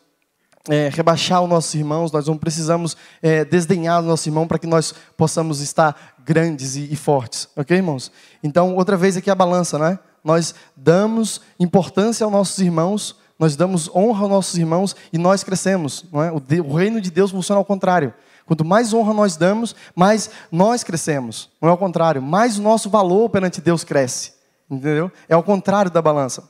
é, 0.69 0.88
rebaixar 0.92 1.42
os 1.42 1.49
nossos 1.49 1.75
irmãos, 1.75 2.12
nós 2.12 2.26
não 2.26 2.37
precisamos 2.37 2.97
é, 3.21 3.45
desdenhar 3.45 4.00
o 4.00 4.07
nosso 4.07 4.28
irmão 4.28 4.47
para 4.47 4.59
que 4.59 4.66
nós 4.66 4.95
possamos 5.16 5.61
estar 5.61 6.14
grandes 6.25 6.76
e, 6.76 6.92
e, 6.92 6.97
fortes, 6.97 7.49
ok, 7.57 7.76
irmãos? 7.76 8.12
Então, 8.42 8.76
outra 8.76 8.97
vez 8.97 9.16
aqui 9.16 9.31
a 9.31 9.35
balança, 9.35 9.78
né? 9.78 9.99
Nós 10.23 10.54
damos 10.76 11.40
importância 11.59 12.25
aos 12.25 12.33
nossos 12.33 12.59
irmãos, 12.61 13.16
nós 13.38 13.57
damos 13.57 13.88
honra 13.92 14.23
aos 14.23 14.31
nossos 14.31 14.57
irmãos 14.57 14.95
e 15.12 15.19
nós 15.19 15.42
crescemos, 15.42 16.04
não 16.12 16.23
é? 16.23 16.31
O, 16.31 16.38
de, 16.38 16.61
o 16.61 16.75
reino 16.75 17.00
de 17.00 17.11
Deus 17.11 17.33
funciona 17.33 17.59
ao 17.59 17.64
contrário. 17.64 18.14
Quanto 18.47 18.64
mais 18.64 18.92
honra 18.92 19.12
nós 19.12 19.37
damos, 19.37 19.75
mais 19.97 20.31
nós 20.50 20.85
crescemos. 20.85 21.50
Não 21.61 21.69
é 21.69 21.73
ao 21.73 21.78
contrário, 21.78 22.23
mais 22.23 22.59
o 22.59 22.62
nosso 22.62 22.88
valor 22.88 23.28
perante 23.31 23.61
Deus 23.61 23.83
cresce. 23.83 24.35
Entendeu? 24.71 25.11
É 25.28 25.35
ao 25.35 25.42
contrário 25.42 25.90
da 25.90 26.00
balança. 26.00 26.49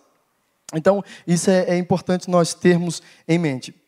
Então, 0.74 1.02
isso 1.26 1.50
é, 1.50 1.64
é 1.64 1.78
importante 1.78 2.30
nós 2.30 2.54
termos 2.54 3.02
em 3.26 3.38
mente. 3.38 3.81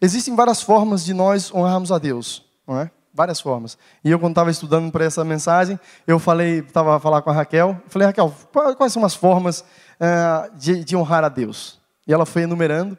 Existem 0.00 0.34
várias 0.36 0.62
formas 0.62 1.04
de 1.04 1.12
nós 1.12 1.52
honrarmos 1.52 1.90
a 1.90 1.98
Deus, 1.98 2.44
não 2.66 2.80
é? 2.80 2.90
Várias 3.12 3.40
formas. 3.40 3.76
E 4.04 4.10
eu, 4.10 4.18
quando 4.18 4.32
estava 4.32 4.50
estudando 4.50 4.92
para 4.92 5.04
essa 5.04 5.24
mensagem, 5.24 5.78
eu 6.06 6.18
falei, 6.18 6.60
estava 6.60 6.96
a 6.96 7.00
falar 7.00 7.20
com 7.22 7.30
a 7.30 7.32
Raquel, 7.32 7.80
falei, 7.88 8.06
Raquel, 8.06 8.32
quais 8.76 8.92
são 8.92 9.04
as 9.04 9.14
formas 9.14 9.60
uh, 9.60 10.56
de, 10.56 10.84
de 10.84 10.96
honrar 10.96 11.24
a 11.24 11.28
Deus? 11.28 11.80
E 12.06 12.12
ela 12.12 12.24
foi 12.24 12.42
enumerando. 12.42 12.96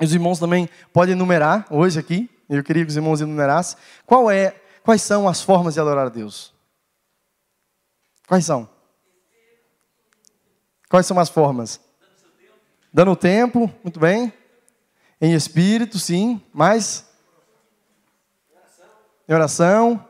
Os 0.00 0.12
irmãos 0.12 0.38
também 0.38 0.68
podem 0.92 1.12
enumerar 1.12 1.66
hoje 1.70 1.98
aqui. 1.98 2.28
Eu 2.48 2.62
queria 2.62 2.84
que 2.84 2.90
os 2.90 2.96
irmãos 2.96 3.20
enumerassem. 3.20 3.78
Qual 4.04 4.30
é, 4.30 4.54
quais 4.82 5.00
são 5.00 5.26
as 5.26 5.42
formas 5.42 5.74
de 5.74 5.80
adorar 5.80 6.06
a 6.06 6.10
Deus? 6.10 6.52
Quais 8.28 8.44
são? 8.44 8.68
Quais 10.88 11.06
são 11.06 11.18
as 11.18 11.28
formas? 11.28 11.80
Dando 12.92 13.16
tempo, 13.16 13.72
muito 13.82 13.98
bem. 13.98 14.32
Em 15.20 15.34
espírito, 15.34 15.98
sim. 15.98 16.40
Mais? 16.52 17.06
Em 19.28 19.34
oração. 19.34 20.04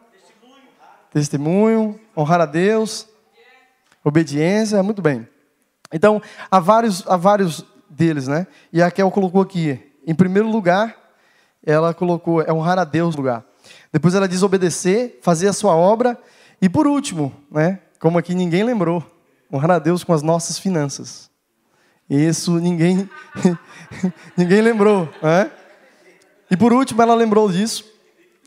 Testemunho. 1.12 2.00
Honrar 2.16 2.40
a 2.40 2.46
Deus. 2.46 3.08
Obediência. 4.02 4.82
Muito 4.82 5.00
bem. 5.00 5.28
Então, 5.92 6.20
há 6.50 6.58
vários, 6.58 7.06
há 7.06 7.16
vários 7.16 7.64
deles, 7.88 8.26
né? 8.26 8.46
E 8.72 8.82
a 8.82 8.90
Kel 8.90 9.10
colocou 9.10 9.40
aqui. 9.40 9.80
Em 10.06 10.14
primeiro 10.14 10.48
lugar, 10.48 10.96
ela 11.64 11.94
colocou 11.94 12.42
é 12.42 12.52
honrar 12.52 12.78
a 12.78 12.84
Deus 12.84 13.14
no 13.14 13.22
lugar. 13.22 13.44
Depois 13.92 14.14
ela 14.14 14.28
diz 14.28 14.42
obedecer, 14.42 15.18
fazer 15.22 15.48
a 15.48 15.52
sua 15.52 15.74
obra. 15.74 16.18
E 16.60 16.68
por 16.68 16.86
último, 16.86 17.34
né? 17.50 17.80
Como 17.98 18.18
aqui 18.18 18.34
ninguém 18.34 18.62
lembrou, 18.62 19.04
honrar 19.52 19.70
a 19.72 19.78
Deus 19.78 20.04
com 20.04 20.12
as 20.12 20.22
nossas 20.22 20.58
finanças. 20.58 21.30
Isso 22.08 22.58
ninguém 22.58 23.08
ninguém 24.36 24.60
lembrou, 24.60 25.08
né? 25.22 25.50
E 26.50 26.56
por 26.56 26.72
último, 26.72 27.02
ela 27.02 27.14
lembrou 27.14 27.50
disso. 27.50 27.84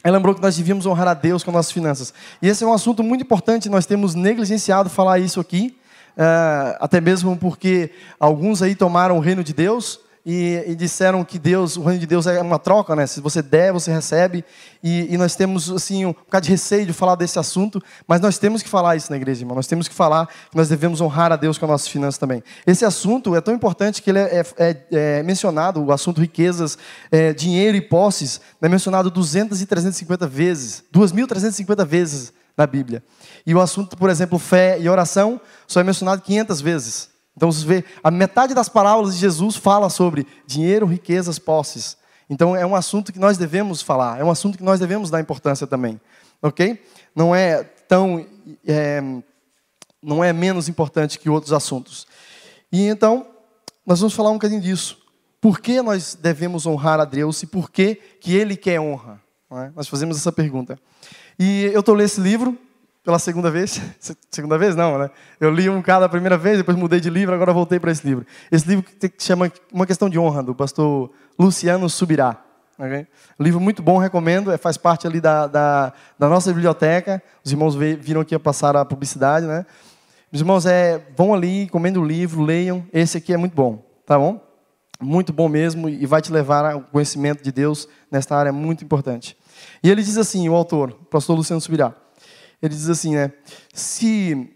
Ela 0.03 0.17
lembrou 0.17 0.33
que 0.33 0.41
nós 0.41 0.55
devíamos 0.55 0.85
honrar 0.85 1.09
a 1.09 1.13
Deus 1.13 1.43
com 1.43 1.51
as 1.51 1.55
nossas 1.55 1.71
finanças. 1.71 2.13
E 2.41 2.47
esse 2.47 2.63
é 2.63 2.67
um 2.67 2.73
assunto 2.73 3.03
muito 3.03 3.21
importante, 3.21 3.67
nós 3.67 3.85
temos 3.85 4.15
negligenciado 4.15 4.89
falar 4.89 5.19
isso 5.19 5.41
aqui, 5.41 5.77
uh, 6.17 6.77
até 6.79 7.01
mesmo 7.01 7.35
porque 7.35 7.91
alguns 8.17 8.61
aí 8.61 8.75
tomaram 8.75 9.17
o 9.17 9.19
reino 9.19 9.43
de 9.43 9.53
Deus 9.53 9.99
e, 10.25 10.63
e, 10.67 10.75
disseram 10.75 11.23
que 11.23 11.39
Deus, 11.39 11.77
o 11.77 11.83
reino 11.83 11.99
de 11.99 12.05
Deus 12.05 12.27
é 12.27 12.41
uma 12.41 12.59
troca, 12.59 12.95
né? 12.95 13.07
Se 13.07 13.21
você 13.21 13.41
der, 13.41 13.71
você 13.71 13.91
recebe. 13.91 14.43
E, 14.83 15.13
e, 15.13 15.17
nós 15.17 15.35
temos 15.35 15.71
assim 15.71 16.05
um 16.05 16.11
bocado 16.11 16.45
de 16.45 16.51
receio 16.51 16.85
de 16.85 16.93
falar 16.93 17.15
desse 17.15 17.39
assunto, 17.39 17.81
mas 18.07 18.19
nós 18.19 18.37
temos 18.37 18.61
que 18.61 18.69
falar 18.69 18.95
isso 18.95 19.09
na 19.11 19.17
igreja, 19.17 19.41
irmão. 19.41 19.55
Nós 19.55 19.67
temos 19.67 19.87
que 19.87 19.95
falar 19.95 20.27
que 20.27 20.55
nós 20.55 20.67
devemos 20.67 20.99
honrar 20.99 21.31
a 21.31 21.35
Deus 21.35 21.57
com 21.57 21.65
as 21.65 21.71
nossas 21.71 21.87
finanças 21.87 22.17
também. 22.17 22.43
Esse 22.67 22.83
assunto 22.83 23.35
é 23.35 23.41
tão 23.41 23.53
importante 23.53 24.01
que 24.01 24.09
ele 24.09 24.19
é, 24.19 24.43
é, 24.57 24.77
é 24.91 25.23
mencionado, 25.23 25.83
o 25.83 25.91
assunto 25.91 26.19
riquezas, 26.19 26.77
é, 27.11 27.33
dinheiro 27.33 27.77
e 27.77 27.81
posses, 27.81 28.41
é 28.61 28.67
mencionado 28.67 29.09
200 29.09 29.61
e 29.61 29.65
350 29.65 30.27
vezes, 30.27 30.83
2.350 30.93 31.85
vezes 31.85 32.33
na 32.57 32.67
Bíblia. 32.67 33.01
E 33.47 33.55
o 33.55 33.61
assunto, 33.61 33.95
por 33.95 34.09
exemplo, 34.09 34.37
fé 34.37 34.77
e 34.79 34.89
oração, 34.89 35.39
só 35.65 35.79
é 35.79 35.83
mencionado 35.83 36.21
500 36.21 36.59
vezes. 36.59 37.08
Então 37.39 37.49
você 37.49 37.65
vê, 37.65 37.85
a 38.03 38.11
metade 38.11 38.53
das 38.53 38.67
parábolas 38.67 39.13
de 39.13 39.21
Jesus 39.21 39.55
fala 39.55 39.89
sobre 39.89 40.27
dinheiro, 40.45 40.85
riquezas, 40.85 41.39
posses. 41.39 41.95
Então 42.29 42.53
é 42.53 42.65
um 42.65 42.75
assunto 42.75 43.13
que 43.13 43.17
nós 43.17 43.37
devemos 43.37 43.81
falar, 43.81 44.19
é 44.19 44.23
um 44.25 44.29
assunto 44.29 44.57
que 44.57 44.63
nós 44.63 44.77
devemos 44.77 45.09
dar 45.09 45.21
importância 45.21 45.65
também, 45.65 46.01
ok? 46.41 46.83
Não 47.15 47.33
é 47.33 47.63
tão, 47.63 48.25
é, 48.67 49.01
não 50.03 50.21
é 50.21 50.33
menos 50.33 50.67
importante 50.67 51.17
que 51.17 51.29
outros 51.29 51.53
assuntos. 51.53 52.05
E 52.69 52.87
então 52.87 53.25
nós 53.85 54.01
vamos 54.01 54.13
falar 54.13 54.31
um 54.31 54.33
bocadinho 54.33 54.59
disso. 54.59 54.97
Por 55.39 55.61
que 55.61 55.81
nós 55.81 56.17
devemos 56.21 56.65
honrar 56.65 56.99
a 56.99 57.05
Deus 57.05 57.41
e 57.41 57.47
por 57.47 57.71
que 57.71 57.95
que 58.19 58.35
Ele 58.35 58.57
quer 58.57 58.81
honra? 58.81 59.21
É? 59.49 59.71
Nós 59.73 59.87
fazemos 59.87 60.17
essa 60.17 60.33
pergunta. 60.33 60.77
E 61.39 61.71
eu 61.73 61.79
estou 61.79 61.95
lendo 61.95 62.07
esse 62.07 62.19
livro, 62.19 62.57
pela 63.03 63.19
segunda 63.19 63.49
vez. 63.49 63.81
Segunda 64.29 64.57
vez 64.57 64.75
não, 64.75 64.97
né? 64.97 65.09
Eu 65.39 65.51
li 65.51 65.69
um 65.69 65.81
cada 65.81 66.05
a 66.05 66.09
primeira 66.09 66.37
vez, 66.37 66.57
depois 66.57 66.77
mudei 66.77 66.99
de 66.99 67.09
livro, 67.09 67.33
agora 67.33 67.51
voltei 67.51 67.79
para 67.79 67.91
esse 67.91 68.05
livro. 68.05 68.25
Esse 68.51 68.67
livro 68.67 68.83
que 68.83 69.11
chama 69.17 69.51
Uma 69.71 69.85
Questão 69.85 70.09
de 70.09 70.19
Honra, 70.19 70.43
do 70.43 70.53
pastor 70.53 71.11
Luciano 71.37 71.89
Subirá. 71.89 72.37
Okay? 72.77 73.07
Livro 73.39 73.59
muito 73.59 73.83
bom, 73.83 73.97
recomendo, 73.97 74.51
é, 74.51 74.57
faz 74.57 74.77
parte 74.77 75.05
ali 75.05 75.19
da, 75.19 75.47
da, 75.47 75.93
da 76.17 76.29
nossa 76.29 76.53
biblioteca. 76.53 77.21
Os 77.43 77.51
irmãos 77.51 77.75
viram 77.75 78.21
aqui 78.21 78.33
a 78.33 78.39
passar 78.39 78.75
a 78.77 78.85
publicidade, 78.85 79.45
né? 79.45 79.65
Os 80.31 80.39
irmãos, 80.39 80.65
é, 80.65 81.01
vão 81.17 81.33
ali, 81.33 81.67
comendo 81.69 81.99
o 82.01 82.05
livro, 82.05 82.41
leiam. 82.41 82.85
Esse 82.93 83.17
aqui 83.17 83.33
é 83.33 83.37
muito 83.37 83.55
bom, 83.55 83.83
tá 84.05 84.17
bom? 84.17 84.39
Muito 85.01 85.33
bom 85.33 85.49
mesmo 85.49 85.89
e 85.89 86.05
vai 86.05 86.21
te 86.21 86.31
levar 86.31 86.73
ao 86.73 86.81
conhecimento 86.81 87.43
de 87.43 87.51
Deus 87.51 87.87
nesta 88.11 88.35
área 88.35 88.53
muito 88.53 88.83
importante. 88.83 89.35
E 89.81 89.89
ele 89.89 90.03
diz 90.03 90.17
assim, 90.17 90.47
o 90.47 90.53
autor, 90.53 90.91
o 90.91 91.05
pastor 91.05 91.35
Luciano 91.35 91.59
Subirá. 91.59 91.93
Ele 92.61 92.73
diz 92.73 92.89
assim, 92.89 93.15
né? 93.15 93.31
Se 93.73 94.53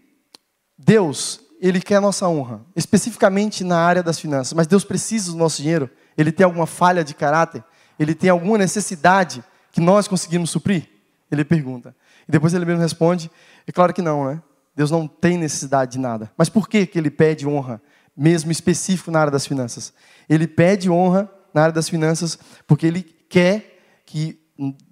Deus, 0.78 1.40
ele 1.60 1.80
quer 1.80 1.96
a 1.96 2.00
nossa 2.00 2.28
honra, 2.28 2.60
especificamente 2.76 3.64
na 3.64 3.78
área 3.78 4.02
das 4.02 4.18
finanças, 4.18 4.52
mas 4.52 4.66
Deus 4.66 4.84
precisa 4.84 5.32
do 5.32 5.38
nosso 5.38 5.62
dinheiro, 5.62 5.88
ele 6.16 6.30
tem 6.30 6.44
alguma 6.44 6.66
falha 6.66 7.02
de 7.02 7.14
caráter, 7.14 7.64
ele 7.98 8.14
tem 8.14 8.30
alguma 8.30 8.58
necessidade 8.58 9.42
que 9.72 9.80
nós 9.80 10.06
conseguimos 10.06 10.50
suprir? 10.50 10.88
Ele 11.30 11.44
pergunta. 11.44 11.96
E 12.28 12.32
depois 12.32 12.54
ele 12.54 12.64
mesmo 12.64 12.80
responde, 12.80 13.30
é 13.66 13.72
claro 13.72 13.92
que 13.92 14.02
não, 14.02 14.26
né? 14.26 14.42
Deus 14.76 14.90
não 14.90 15.06
tem 15.06 15.38
necessidade 15.38 15.92
de 15.92 15.98
nada. 15.98 16.30
Mas 16.36 16.48
por 16.48 16.68
que, 16.68 16.86
que 16.86 16.98
ele 16.98 17.10
pede 17.10 17.46
honra, 17.46 17.80
mesmo 18.16 18.50
específico 18.50 19.10
na 19.10 19.20
área 19.20 19.32
das 19.32 19.46
finanças? 19.46 19.92
Ele 20.28 20.46
pede 20.46 20.90
honra 20.90 21.30
na 21.52 21.62
área 21.62 21.72
das 21.72 21.88
finanças 21.88 22.38
porque 22.66 22.86
ele 22.86 23.02
quer 23.02 24.02
que 24.04 24.38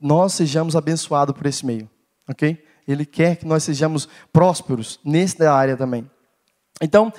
nós 0.00 0.34
sejamos 0.34 0.74
abençoados 0.74 1.34
por 1.36 1.46
esse 1.46 1.64
meio, 1.66 1.88
ok? 2.28 2.62
Ele 2.86 3.04
quer 3.06 3.36
que 3.36 3.46
nós 3.46 3.62
sejamos 3.62 4.08
prósperos 4.32 4.98
nessa 5.04 5.52
área 5.52 5.76
também. 5.76 6.10
Então, 6.80 7.12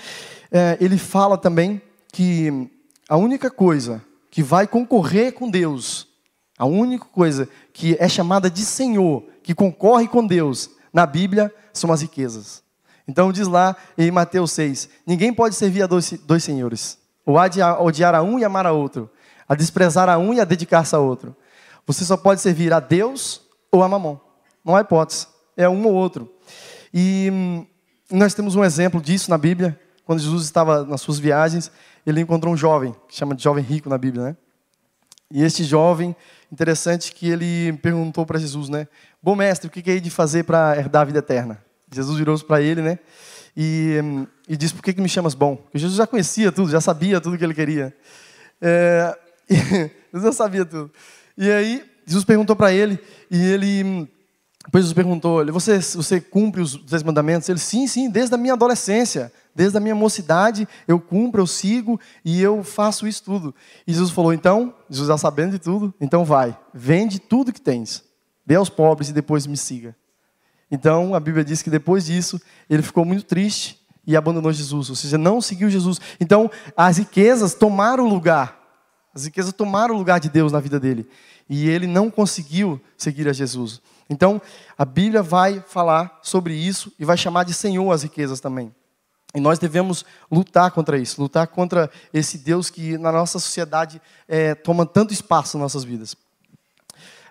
é, 0.51 0.77
ele 0.79 0.97
fala 0.97 1.37
também 1.37 1.81
que 2.11 2.69
a 3.07 3.17
única 3.17 3.49
coisa 3.49 4.03
que 4.29 4.43
vai 4.43 4.67
concorrer 4.67 5.33
com 5.33 5.49
Deus, 5.49 6.07
a 6.57 6.65
única 6.65 7.05
coisa 7.05 7.47
que 7.71 7.95
é 7.99 8.09
chamada 8.09 8.49
de 8.49 8.65
Senhor, 8.65 9.23
que 9.41 9.55
concorre 9.55 10.07
com 10.07 10.25
Deus 10.25 10.69
na 10.91 11.05
Bíblia, 11.05 11.53
são 11.71 11.91
as 11.91 12.01
riquezas. 12.01 12.61
Então 13.07 13.31
diz 13.31 13.47
lá 13.47 13.75
em 13.97 14.11
Mateus 14.11 14.51
6: 14.51 14.89
ninguém 15.05 15.33
pode 15.33 15.55
servir 15.55 15.83
a 15.83 15.87
dois, 15.87 16.11
dois 16.25 16.43
senhores, 16.43 16.97
ou 17.25 17.37
de 17.49 17.61
odiar 17.61 18.15
a 18.15 18.21
um 18.21 18.39
e 18.39 18.45
amar 18.45 18.65
a 18.65 18.71
outro, 18.71 19.09
a 19.47 19.55
desprezar 19.55 20.09
a 20.09 20.17
um 20.17 20.33
e 20.33 20.39
a 20.39 20.45
dedicar-se 20.45 20.95
a 20.95 20.99
outro. 20.99 21.35
Você 21.85 22.05
só 22.05 22.15
pode 22.15 22.41
servir 22.41 22.71
a 22.73 22.79
Deus 22.79 23.41
ou 23.71 23.83
a 23.83 23.89
Mamon. 23.89 24.17
Não 24.63 24.75
há 24.75 24.81
hipótese 24.81 25.27
é 25.55 25.67
um 25.67 25.85
ou 25.85 25.93
outro. 25.93 26.31
E 26.93 27.29
hum, 27.31 27.65
nós 28.11 28.33
temos 28.33 28.55
um 28.55 28.63
exemplo 28.63 29.01
disso 29.01 29.29
na 29.29 29.37
Bíblia. 29.37 29.79
Quando 30.05 30.19
Jesus 30.19 30.43
estava 30.43 30.83
nas 30.83 31.01
suas 31.01 31.19
viagens, 31.19 31.71
ele 32.05 32.21
encontrou 32.21 32.53
um 32.53 32.57
jovem, 32.57 32.95
que 33.07 33.15
chama 33.15 33.33
de 33.35 33.43
jovem 33.43 33.63
rico 33.63 33.89
na 33.89 33.97
Bíblia, 33.97 34.23
né? 34.23 34.37
E 35.31 35.41
este 35.41 35.63
jovem, 35.63 36.15
interessante 36.51 37.11
que 37.11 37.27
ele 37.27 37.73
perguntou 37.81 38.25
para 38.25 38.37
Jesus, 38.37 38.69
né? 38.69 38.87
Bom 39.21 39.35
mestre, 39.35 39.67
o 39.67 39.71
que 39.71 39.89
é 39.89 39.99
de 39.99 40.09
fazer 40.09 40.43
para 40.43 40.77
herdar 40.77 41.01
a 41.01 41.05
vida 41.05 41.19
eterna? 41.19 41.63
Jesus 41.91 42.17
virou-se 42.17 42.45
para 42.45 42.61
ele, 42.61 42.81
né? 42.81 42.99
E, 43.55 43.97
e 44.47 44.57
disse: 44.57 44.73
Por 44.73 44.83
que, 44.83 44.93
que 44.93 45.01
me 45.01 45.09
chamas 45.09 45.33
bom? 45.33 45.55
Porque 45.55 45.79
Jesus 45.79 45.97
já 45.97 46.05
conhecia 46.05 46.51
tudo, 46.51 46.69
já 46.69 46.81
sabia 46.81 47.21
tudo 47.21 47.37
que 47.37 47.43
ele 47.43 47.53
queria. 47.53 47.95
É, 48.61 49.17
Jesus 49.49 50.23
já 50.23 50.31
sabia 50.31 50.65
tudo. 50.65 50.91
E 51.37 51.49
aí, 51.49 51.83
Jesus 52.05 52.25
perguntou 52.25 52.55
para 52.55 52.71
ele, 52.71 52.99
e 53.29 53.43
ele. 53.43 54.07
Depois 54.65 54.85
Jesus 54.85 54.93
perguntou: 54.93 55.45
você, 55.51 55.79
você 55.79 56.21
cumpre 56.21 56.61
os 56.61 56.75
dez 56.75 57.03
mandamentos? 57.03 57.47
Ele: 57.49 57.59
Sim, 57.59 57.87
sim, 57.87 58.09
desde 58.09 58.35
a 58.35 58.37
minha 58.37 58.53
adolescência. 58.53 59.31
Desde 59.55 59.77
a 59.77 59.79
minha 59.79 59.93
mocidade, 59.93 60.67
eu 60.87 60.99
cumpro, 60.99 61.39
eu 61.39 61.45
sigo 61.45 61.99
e 62.25 62.41
eu 62.41 62.63
faço 62.63 63.05
isso 63.05 63.23
tudo. 63.23 63.53
E 63.85 63.93
Jesus 63.93 64.09
falou: 64.09 64.33
Então, 64.33 64.73
Jesus 64.89 65.09
já 65.09 65.17
sabendo 65.17 65.51
de 65.51 65.59
tudo, 65.59 65.93
então 66.01 66.25
vai, 66.25 66.57
vende 66.73 67.19
tudo 67.19 67.53
que 67.53 67.61
tens, 67.61 68.03
dê 68.43 68.55
aos 68.55 68.69
pobres 68.69 69.09
e 69.09 69.13
depois 69.13 69.45
me 69.45 69.55
siga. 69.55 69.95
Então, 70.71 71.13
a 71.13 71.19
Bíblia 71.19 71.45
diz 71.45 71.61
que 71.61 71.69
depois 71.69 72.05
disso, 72.05 72.41
ele 72.67 72.81
ficou 72.81 73.05
muito 73.05 73.25
triste 73.25 73.79
e 74.07 74.17
abandonou 74.17 74.51
Jesus, 74.51 74.89
ou 74.89 74.95
seja, 74.95 75.19
não 75.19 75.39
seguiu 75.39 75.69
Jesus. 75.69 76.01
Então, 76.19 76.49
as 76.75 76.97
riquezas 76.97 77.53
tomaram 77.53 78.05
o 78.05 78.09
lugar, 78.09 78.59
as 79.13 79.25
riquezas 79.25 79.53
tomaram 79.53 79.93
o 79.93 79.97
lugar 79.99 80.19
de 80.19 80.29
Deus 80.29 80.51
na 80.51 80.59
vida 80.59 80.79
dele, 80.79 81.07
e 81.47 81.69
ele 81.69 81.85
não 81.85 82.09
conseguiu 82.09 82.81
seguir 82.97 83.27
a 83.27 83.33
Jesus. 83.33 83.83
Então, 84.09 84.41
a 84.77 84.85
Bíblia 84.85 85.21
vai 85.21 85.63
falar 85.67 86.19
sobre 86.21 86.53
isso 86.53 86.91
e 86.99 87.05
vai 87.05 87.17
chamar 87.17 87.43
de 87.43 87.53
Senhor 87.53 87.91
as 87.91 88.03
riquezas 88.03 88.39
também. 88.39 88.73
E 89.35 89.39
nós 89.39 89.57
devemos 89.57 90.05
lutar 90.31 90.69
contra 90.71 90.97
isso, 90.97 91.19
lutar 91.19 91.47
contra 91.47 91.89
esse 92.13 92.37
Deus 92.37 92.69
que 92.69 92.97
na 92.99 93.11
nossa 93.11 93.39
sociedade 93.39 93.99
é, 94.27 94.53
toma 94.53 94.85
tanto 94.85 95.11
espaço 95.11 95.57
nas 95.57 95.73
nossas 95.73 95.83
vidas. 95.83 96.15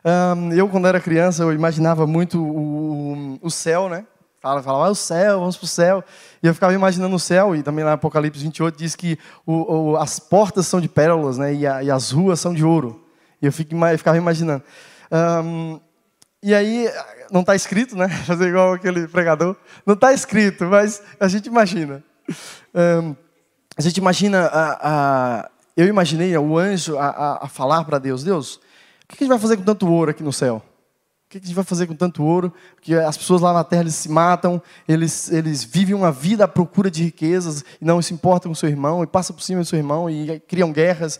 Um, 0.04 0.52
eu, 0.52 0.68
quando 0.68 0.88
era 0.88 1.00
criança, 1.00 1.44
eu 1.44 1.52
imaginava 1.52 2.04
muito 2.06 2.42
o, 2.42 3.38
o 3.40 3.50
céu, 3.50 3.88
né? 3.88 4.04
Falava, 4.40 4.62
falava, 4.64 4.86
ah, 4.88 4.90
o 4.90 4.94
céu, 4.96 5.38
vamos 5.38 5.56
para 5.56 5.64
o 5.64 5.68
céu. 5.68 6.02
E 6.42 6.48
eu 6.48 6.52
ficava 6.52 6.74
imaginando 6.74 7.14
o 7.14 7.20
céu, 7.20 7.54
e 7.54 7.62
também 7.62 7.84
lá 7.84 7.92
Apocalipse 7.92 8.42
28 8.42 8.76
diz 8.76 8.96
que 8.96 9.16
o, 9.46 9.92
o, 9.92 9.96
as 9.96 10.18
portas 10.18 10.66
são 10.66 10.80
de 10.80 10.88
pérolas, 10.88 11.38
né? 11.38 11.54
E, 11.54 11.64
a, 11.64 11.84
e, 11.84 11.90
as 11.92 12.10
ruas 12.10 12.40
são 12.40 12.52
de 12.52 12.64
ouro. 12.64 13.04
E 13.40 13.46
eu, 13.46 13.52
fico, 13.52 13.72
eu 13.72 13.98
ficava 13.98 14.16
imaginando. 14.16 14.64
Um, 15.12 15.78
e 16.42 16.54
aí, 16.54 16.90
não 17.30 17.42
está 17.42 17.54
escrito, 17.54 17.96
né? 17.96 18.08
Fazer 18.26 18.48
igual 18.48 18.72
aquele 18.72 19.06
pregador. 19.06 19.56
Não 19.86 19.94
está 19.94 20.12
escrito, 20.12 20.64
mas 20.64 21.02
a 21.20 21.28
gente 21.28 21.46
imagina. 21.46 22.02
Um, 22.74 23.14
a 23.76 23.80
gente 23.80 23.96
imagina, 23.98 24.46
a, 24.46 24.78
a, 24.82 25.50
eu 25.76 25.86
imaginei 25.86 26.36
o 26.36 26.58
anjo 26.58 26.98
a, 26.98 27.44
a 27.44 27.48
falar 27.48 27.84
para 27.84 27.98
Deus: 27.98 28.24
Deus, 28.24 28.56
o 28.56 28.60
que 29.08 29.14
a 29.14 29.24
gente 29.24 29.28
vai 29.28 29.38
fazer 29.38 29.56
com 29.56 29.62
tanto 29.62 29.88
ouro 29.88 30.10
aqui 30.10 30.22
no 30.22 30.32
céu? 30.32 30.62
Que 31.32 31.38
a 31.38 31.40
gente 31.40 31.54
vai 31.54 31.64
fazer 31.64 31.86
com 31.86 31.94
tanto 31.94 32.22
ouro? 32.22 32.52
Que 32.82 32.94
as 32.94 33.16
pessoas 33.16 33.40
lá 33.40 33.54
na 33.54 33.64
terra 33.64 33.84
eles 33.84 33.94
se 33.94 34.06
matam, 34.06 34.60
eles, 34.86 35.32
eles 35.32 35.64
vivem 35.64 35.94
uma 35.94 36.12
vida 36.12 36.44
à 36.44 36.48
procura 36.48 36.90
de 36.90 37.04
riquezas 37.04 37.64
e 37.80 37.84
não 37.86 38.02
se 38.02 38.12
importam 38.12 38.50
com 38.50 38.52
o 38.52 38.56
seu 38.56 38.68
irmão, 38.68 39.02
e 39.02 39.06
passam 39.06 39.34
por 39.34 39.40
cima 39.40 39.60
do 39.60 39.64
seu 39.64 39.78
irmão 39.78 40.10
e 40.10 40.38
criam 40.40 40.70
guerras. 40.70 41.18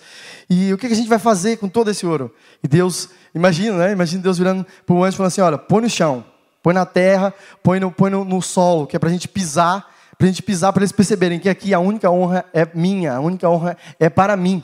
E 0.51 0.71
o 0.71 0.77
que 0.77 0.85
a 0.85 0.95
gente 0.95 1.09
vai 1.09 1.19
fazer 1.19 1.57
com 1.57 1.67
todo 1.67 1.91
esse 1.91 2.05
ouro? 2.05 2.31
E 2.63 2.69
Deus, 2.69 3.09
imagina, 3.35 3.79
né? 3.79 3.93
Imagina 3.93 4.23
Deus 4.23 4.37
virando 4.37 4.67
para 4.85 4.95
o 4.95 5.03
anjo 5.03 5.15
e 5.15 5.17
falando 5.17 5.29
assim: 5.29 5.41
olha, 5.41 5.57
põe 5.57 5.81
no 5.81 5.89
chão, 5.89 6.23
põe 6.63 6.75
na 6.75 6.85
terra, 6.85 7.33
põe 7.63 7.81
no, 7.81 7.91
põe 7.91 8.11
no, 8.11 8.23
no 8.23 8.43
solo, 8.43 8.87
que 8.87 8.95
é 8.95 8.99
para 8.99 9.09
a 9.09 9.13
gente 9.13 9.27
pisar, 9.27 9.91
para 10.19 10.27
a 10.27 10.29
gente 10.29 10.43
pisar, 10.43 10.75
para 10.75 10.83
eles 10.83 10.93
perceberem 10.93 11.39
que 11.39 11.49
aqui 11.49 11.73
a 11.73 11.79
única 11.79 12.11
honra 12.11 12.45
é 12.53 12.69
minha, 12.75 13.15
a 13.15 13.21
única 13.21 13.49
honra 13.49 13.79
é 13.99 14.11
para 14.11 14.37
mim. 14.37 14.63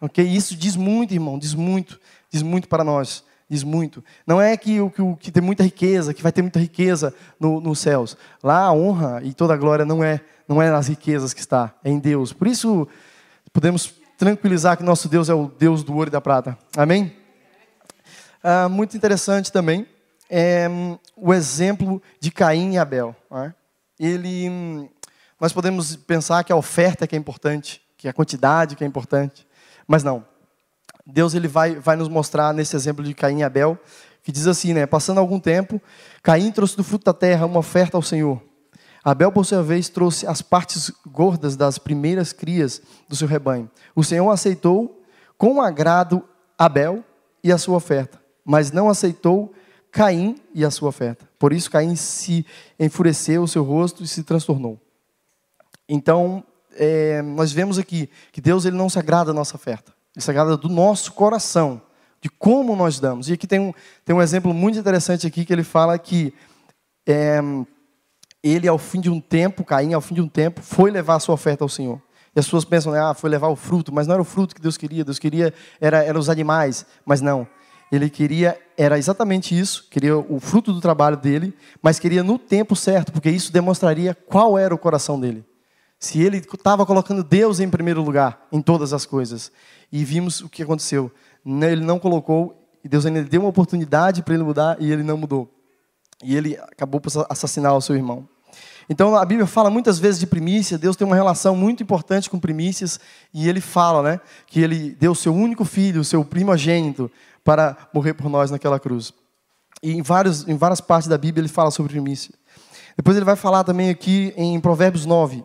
Ok? 0.00 0.24
Isso 0.24 0.54
diz 0.54 0.76
muito, 0.76 1.12
irmão, 1.12 1.40
diz 1.40 1.54
muito 1.54 1.98
diz 2.30 2.42
muito 2.42 2.68
para 2.68 2.84
nós. 2.84 3.24
Diz 3.48 3.62
muito. 3.62 4.02
Não 4.26 4.40
é 4.40 4.56
que 4.56 4.80
o 4.80 4.90
que, 4.90 5.02
que 5.20 5.30
tem 5.30 5.42
muita 5.42 5.62
riqueza, 5.62 6.12
que 6.12 6.22
vai 6.22 6.32
ter 6.32 6.42
muita 6.42 6.58
riqueza 6.58 7.14
no, 7.38 7.60
nos 7.60 7.78
céus. 7.78 8.16
Lá 8.42 8.62
a 8.62 8.72
honra 8.72 9.20
e 9.22 9.32
toda 9.32 9.54
a 9.54 9.56
glória 9.56 9.84
não 9.84 10.02
é, 10.02 10.20
não 10.48 10.60
é 10.60 10.70
nas 10.70 10.88
riquezas 10.88 11.32
que 11.32 11.40
está, 11.40 11.72
é 11.84 11.90
em 11.90 11.98
Deus. 11.98 12.32
Por 12.32 12.48
isso, 12.48 12.88
podemos 13.52 13.94
tranquilizar 14.18 14.76
que 14.76 14.82
nosso 14.82 15.08
Deus 15.08 15.28
é 15.28 15.34
o 15.34 15.46
Deus 15.46 15.84
do 15.84 15.94
ouro 15.94 16.08
e 16.08 16.10
da 16.10 16.20
prata. 16.20 16.58
Amém? 16.76 17.14
Ah, 18.42 18.68
muito 18.68 18.96
interessante 18.96 19.52
também 19.52 19.86
é 20.30 20.68
o 21.16 21.32
exemplo 21.32 22.02
de 22.20 22.30
Caim 22.30 22.74
e 22.74 22.78
Abel. 22.78 23.14
É? 23.32 23.52
Ele, 23.98 24.90
nós 25.40 25.52
podemos 25.52 25.96
pensar 25.96 26.44
que 26.44 26.52
a 26.52 26.56
oferta 26.56 27.06
que 27.06 27.14
é 27.14 27.18
importante, 27.18 27.80
que 27.96 28.08
a 28.08 28.12
quantidade 28.12 28.76
que 28.76 28.84
é 28.84 28.86
importante, 28.86 29.46
mas 29.86 30.02
não. 30.02 30.24
Deus 31.06 31.34
ele 31.34 31.46
vai, 31.46 31.76
vai 31.76 31.94
nos 31.94 32.08
mostrar 32.08 32.52
nesse 32.52 32.74
exemplo 32.74 33.04
de 33.04 33.14
Caim 33.14 33.38
e 33.38 33.44
Abel, 33.44 33.78
que 34.22 34.32
diz 34.32 34.48
assim, 34.48 34.74
né? 34.74 34.86
Passando 34.86 35.18
algum 35.18 35.38
tempo, 35.38 35.80
Caim 36.20 36.50
trouxe 36.50 36.76
do 36.76 36.82
fruto 36.82 37.04
da 37.04 37.14
terra 37.14 37.46
uma 37.46 37.60
oferta 37.60 37.96
ao 37.96 38.02
Senhor. 38.02 38.42
Abel, 39.04 39.30
por 39.30 39.46
sua 39.46 39.62
vez, 39.62 39.88
trouxe 39.88 40.26
as 40.26 40.42
partes 40.42 40.90
gordas 41.06 41.56
das 41.56 41.78
primeiras 41.78 42.32
crias 42.32 42.82
do 43.08 43.14
seu 43.14 43.28
rebanho. 43.28 43.70
O 43.94 44.02
Senhor 44.02 44.28
aceitou 44.28 45.00
com 45.38 45.62
agrado 45.62 46.24
Abel 46.58 47.04
e 47.44 47.52
a 47.52 47.58
sua 47.58 47.76
oferta, 47.76 48.20
mas 48.44 48.72
não 48.72 48.88
aceitou 48.88 49.54
Caim 49.92 50.34
e 50.52 50.64
a 50.64 50.72
sua 50.72 50.88
oferta. 50.88 51.24
Por 51.38 51.52
isso 51.52 51.70
Caim 51.70 51.94
se 51.94 52.44
enfureceu 52.80 53.44
o 53.44 53.48
seu 53.48 53.62
rosto 53.62 54.02
e 54.02 54.08
se 54.08 54.24
transtornou. 54.24 54.76
Então, 55.88 56.42
é, 56.74 57.22
nós 57.22 57.52
vemos 57.52 57.78
aqui 57.78 58.10
que 58.32 58.40
Deus 58.40 58.64
ele 58.64 58.76
não 58.76 58.88
se 58.88 58.98
agrada 58.98 59.26
da 59.26 59.32
nossa 59.32 59.54
oferta. 59.54 59.95
Se 60.16 60.30
agrada 60.30 60.56
do 60.56 60.68
nosso 60.68 61.12
coração, 61.12 61.80
de 62.20 62.28
como 62.28 62.74
nós 62.74 62.98
damos. 62.98 63.28
E 63.28 63.34
aqui 63.34 63.46
tem 63.46 63.60
um, 63.60 63.72
tem 64.04 64.16
um 64.16 64.22
exemplo 64.22 64.52
muito 64.54 64.78
interessante 64.78 65.26
aqui 65.26 65.44
que 65.44 65.52
ele 65.52 65.62
fala 65.62 65.98
que 65.98 66.32
é, 67.06 67.40
ele, 68.42 68.68
ao 68.68 68.78
fim 68.78 69.00
de 69.00 69.10
um 69.10 69.20
tempo, 69.20 69.64
Caim, 69.64 69.92
ao 69.92 70.00
fim 70.00 70.14
de 70.14 70.20
um 70.20 70.28
tempo, 70.28 70.62
foi 70.62 70.90
levar 70.90 71.16
a 71.16 71.20
sua 71.20 71.34
oferta 71.34 71.64
ao 71.64 71.68
Senhor. 71.68 72.00
E 72.34 72.38
as 72.38 72.44
pessoas 72.44 72.64
pensam, 72.64 72.92
ah, 72.92 73.14
foi 73.14 73.30
levar 73.30 73.48
o 73.48 73.56
fruto, 73.56 73.92
mas 73.92 74.06
não 74.06 74.14
era 74.14 74.22
o 74.22 74.24
fruto 74.24 74.54
que 74.54 74.60
Deus 74.60 74.76
queria, 74.76 75.04
Deus 75.04 75.18
queria, 75.18 75.54
era, 75.80 76.02
era 76.04 76.18
os 76.18 76.28
animais, 76.28 76.84
mas 77.04 77.20
não. 77.20 77.46
Ele 77.90 78.10
queria, 78.10 78.58
era 78.76 78.98
exatamente 78.98 79.58
isso, 79.58 79.86
queria 79.90 80.18
o 80.18 80.40
fruto 80.40 80.72
do 80.72 80.80
trabalho 80.80 81.16
dele, 81.16 81.54
mas 81.80 81.98
queria 81.98 82.22
no 82.22 82.38
tempo 82.38 82.74
certo, 82.76 83.12
porque 83.12 83.30
isso 83.30 83.52
demonstraria 83.52 84.14
qual 84.14 84.58
era 84.58 84.74
o 84.74 84.78
coração 84.78 85.18
dele. 85.18 85.44
Se 85.98 86.22
ele 86.22 86.38
estava 86.38 86.84
colocando 86.84 87.24
Deus 87.24 87.60
em 87.60 87.70
primeiro 87.70 88.02
lugar 88.02 88.46
em 88.52 88.60
todas 88.60 88.92
as 88.92 89.06
coisas. 89.06 89.50
E 89.90 90.04
vimos 90.04 90.40
o 90.40 90.48
que 90.48 90.62
aconteceu. 90.62 91.10
Ele 91.44 91.84
não 91.84 91.98
colocou, 91.98 92.68
e 92.84 92.88
Deus 92.88 93.06
ainda 93.06 93.22
deu 93.24 93.40
uma 93.40 93.48
oportunidade 93.48 94.22
para 94.22 94.34
ele 94.34 94.42
mudar, 94.42 94.76
e 94.80 94.92
ele 94.92 95.02
não 95.02 95.16
mudou. 95.16 95.52
E 96.22 96.36
ele 96.36 96.56
acabou 96.56 97.00
por 97.00 97.10
assassinar 97.28 97.74
o 97.76 97.80
seu 97.80 97.94
irmão. 97.94 98.28
Então 98.88 99.16
a 99.16 99.24
Bíblia 99.24 99.46
fala 99.46 99.68
muitas 99.68 99.98
vezes 99.98 100.20
de 100.20 100.26
primícia, 100.26 100.78
Deus 100.78 100.94
tem 100.94 101.06
uma 101.06 101.16
relação 101.16 101.56
muito 101.56 101.82
importante 101.82 102.30
com 102.30 102.38
primícias, 102.38 103.00
e 103.34 103.48
ele 103.48 103.60
fala 103.60 104.02
né, 104.02 104.20
que 104.46 104.60
ele 104.60 104.94
deu 104.98 105.12
o 105.12 105.16
seu 105.16 105.34
único 105.34 105.64
filho, 105.64 106.00
o 106.00 106.04
seu 106.04 106.24
primogênito, 106.24 107.10
para 107.42 107.76
morrer 107.92 108.14
por 108.14 108.28
nós 108.28 108.50
naquela 108.50 108.78
cruz. 108.78 109.12
E 109.82 109.92
em, 109.92 110.02
vários, 110.02 110.46
em 110.48 110.56
várias 110.56 110.80
partes 110.80 111.08
da 111.08 111.18
Bíblia 111.18 111.42
ele 111.42 111.48
fala 111.48 111.70
sobre 111.70 111.92
primícia. 111.92 112.32
Depois 112.96 113.16
ele 113.16 113.26
vai 113.26 113.36
falar 113.36 113.62
também 113.64 113.90
aqui 113.90 114.32
em 114.36 114.58
Provérbios 114.60 115.04
9. 115.04 115.44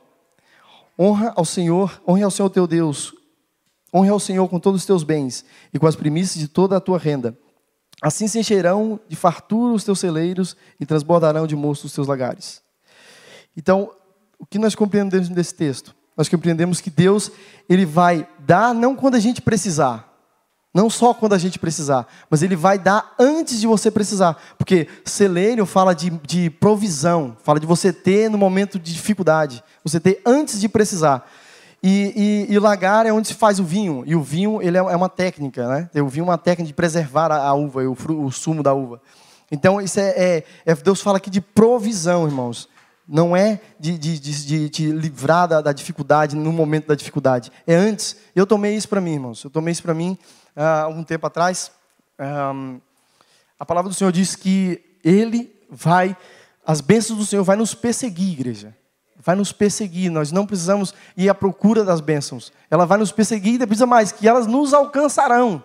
Honra 1.01 1.33
ao 1.35 1.45
Senhor, 1.45 1.99
honre 2.07 2.21
ao 2.21 2.29
Senhor 2.29 2.49
teu 2.51 2.67
Deus 2.67 3.13
Honre 3.93 4.09
ao 4.09 4.19
Senhor 4.19 4.47
com 4.47 4.59
todos 4.59 4.81
os 4.81 4.85
teus 4.85 5.03
bens 5.03 5.43
e 5.73 5.79
com 5.79 5.87
as 5.87 5.95
primícias 5.95 6.39
de 6.39 6.47
toda 6.47 6.77
a 6.77 6.79
tua 6.79 6.97
renda. 6.97 7.37
Assim 8.01 8.27
se 8.27 8.39
encherão 8.39 8.99
de 9.07 9.15
fartura 9.15 9.73
os 9.73 9.83
teus 9.83 9.99
celeiros 9.99 10.55
e 10.79 10.85
transbordarão 10.85 11.45
de 11.45 11.55
moço 11.55 11.87
os 11.87 11.93
teus 11.93 12.07
lagares. 12.07 12.61
Então, 13.55 13.91
o 14.39 14.45
que 14.45 14.57
nós 14.57 14.75
compreendemos 14.75 15.27
desse 15.29 15.53
texto? 15.53 15.93
Nós 16.15 16.29
compreendemos 16.29 16.79
que 16.79 16.89
Deus 16.89 17.31
ele 17.67 17.85
vai 17.85 18.27
dar 18.39 18.73
não 18.73 18.95
quando 18.95 19.15
a 19.15 19.19
gente 19.19 19.41
precisar, 19.41 20.10
não 20.73 20.89
só 20.89 21.13
quando 21.13 21.33
a 21.33 21.37
gente 21.37 21.59
precisar, 21.59 22.07
mas 22.29 22.41
Ele 22.41 22.55
vai 22.55 22.79
dar 22.79 23.13
antes 23.19 23.59
de 23.59 23.67
você 23.67 23.91
precisar. 23.91 24.41
Porque 24.57 24.87
celeiro 25.03 25.65
fala 25.65 25.93
de, 25.93 26.09
de 26.25 26.49
provisão, 26.49 27.35
fala 27.43 27.59
de 27.59 27.65
você 27.65 27.91
ter 27.91 28.29
no 28.29 28.37
momento 28.37 28.79
de 28.79 28.93
dificuldade, 28.93 29.63
você 29.83 29.99
ter 29.99 30.21
antes 30.25 30.59
de 30.59 30.69
precisar. 30.69 31.29
E, 31.83 32.47
e, 32.49 32.53
e, 32.53 32.59
lagar 32.59 33.07
é 33.07 33.11
onde 33.11 33.29
se 33.29 33.33
faz 33.33 33.59
o 33.59 33.63
vinho. 33.63 34.03
E 34.05 34.15
o 34.15 34.21
vinho 34.21 34.61
ele 34.61 34.77
é, 34.77 34.81
é 34.81 34.95
uma 34.95 35.09
técnica, 35.09 35.67
né? 35.67 35.89
O 36.01 36.07
vinho 36.07 36.23
é 36.23 36.29
uma 36.29 36.37
técnica 36.37 36.67
de 36.67 36.73
preservar 36.73 37.31
a, 37.31 37.53
uva, 37.53 37.81
o, 37.83 38.25
o, 38.25 38.31
sumo 38.31 38.61
da 38.61 38.71
uva. 38.71 39.01
Então, 39.51 39.81
isso 39.81 39.99
é, 39.99 40.09
é, 40.09 40.43
é, 40.63 40.75
Deus 40.75 41.01
fala 41.01 41.17
aqui 41.17 41.29
de 41.29 41.41
provisão, 41.41 42.27
irmãos. 42.27 42.69
Não 43.07 43.35
é 43.35 43.59
de, 43.79 43.97
de, 43.97 44.19
de, 44.19 44.69
de 44.69 44.91
livrar 44.91 45.47
da, 45.47 45.59
da, 45.59 45.73
dificuldade 45.73 46.35
no 46.35 46.51
momento 46.51 46.87
da 46.87 46.95
dificuldade. 46.95 47.51
É 47.65 47.73
antes. 47.73 48.15
Eu 48.35 48.45
tomei 48.45 48.75
isso 48.75 48.87
para 48.87 49.01
mim, 49.01 49.13
irmãos. 49.13 49.43
Eu 49.43 49.49
tomei 49.49 49.71
isso 49.71 49.81
para 49.81 49.95
mim 49.95 50.17
há 50.55 50.87
uh, 50.87 50.91
um 50.91 51.03
tempo 51.03 51.27
atrás. 51.27 51.71
Um, 52.19 52.79
a 53.59 53.65
palavra 53.65 53.89
do 53.89 53.95
Senhor 53.95 54.11
diz 54.11 54.35
que 54.35 54.97
Ele 55.03 55.55
vai, 55.69 56.15
as 56.65 56.81
bênçãos 56.81 57.19
do 57.19 57.25
Senhor 57.25 57.43
vai 57.43 57.55
nos 57.55 57.73
perseguir, 57.73 58.33
igreja 58.33 58.75
vai 59.23 59.35
nos 59.35 59.51
perseguir. 59.51 60.09
Nós 60.09 60.31
não 60.31 60.45
precisamos 60.45 60.93
ir 61.15 61.29
à 61.29 61.35
procura 61.35 61.83
das 61.83 62.01
bênçãos. 62.01 62.51
Ela 62.69 62.85
vai 62.85 62.97
nos 62.97 63.11
perseguir 63.11 63.61
e 63.61 63.67
precisa 63.67 63.85
mais, 63.85 64.11
que 64.11 64.27
elas 64.27 64.47
nos 64.47 64.73
alcançarão. 64.73 65.63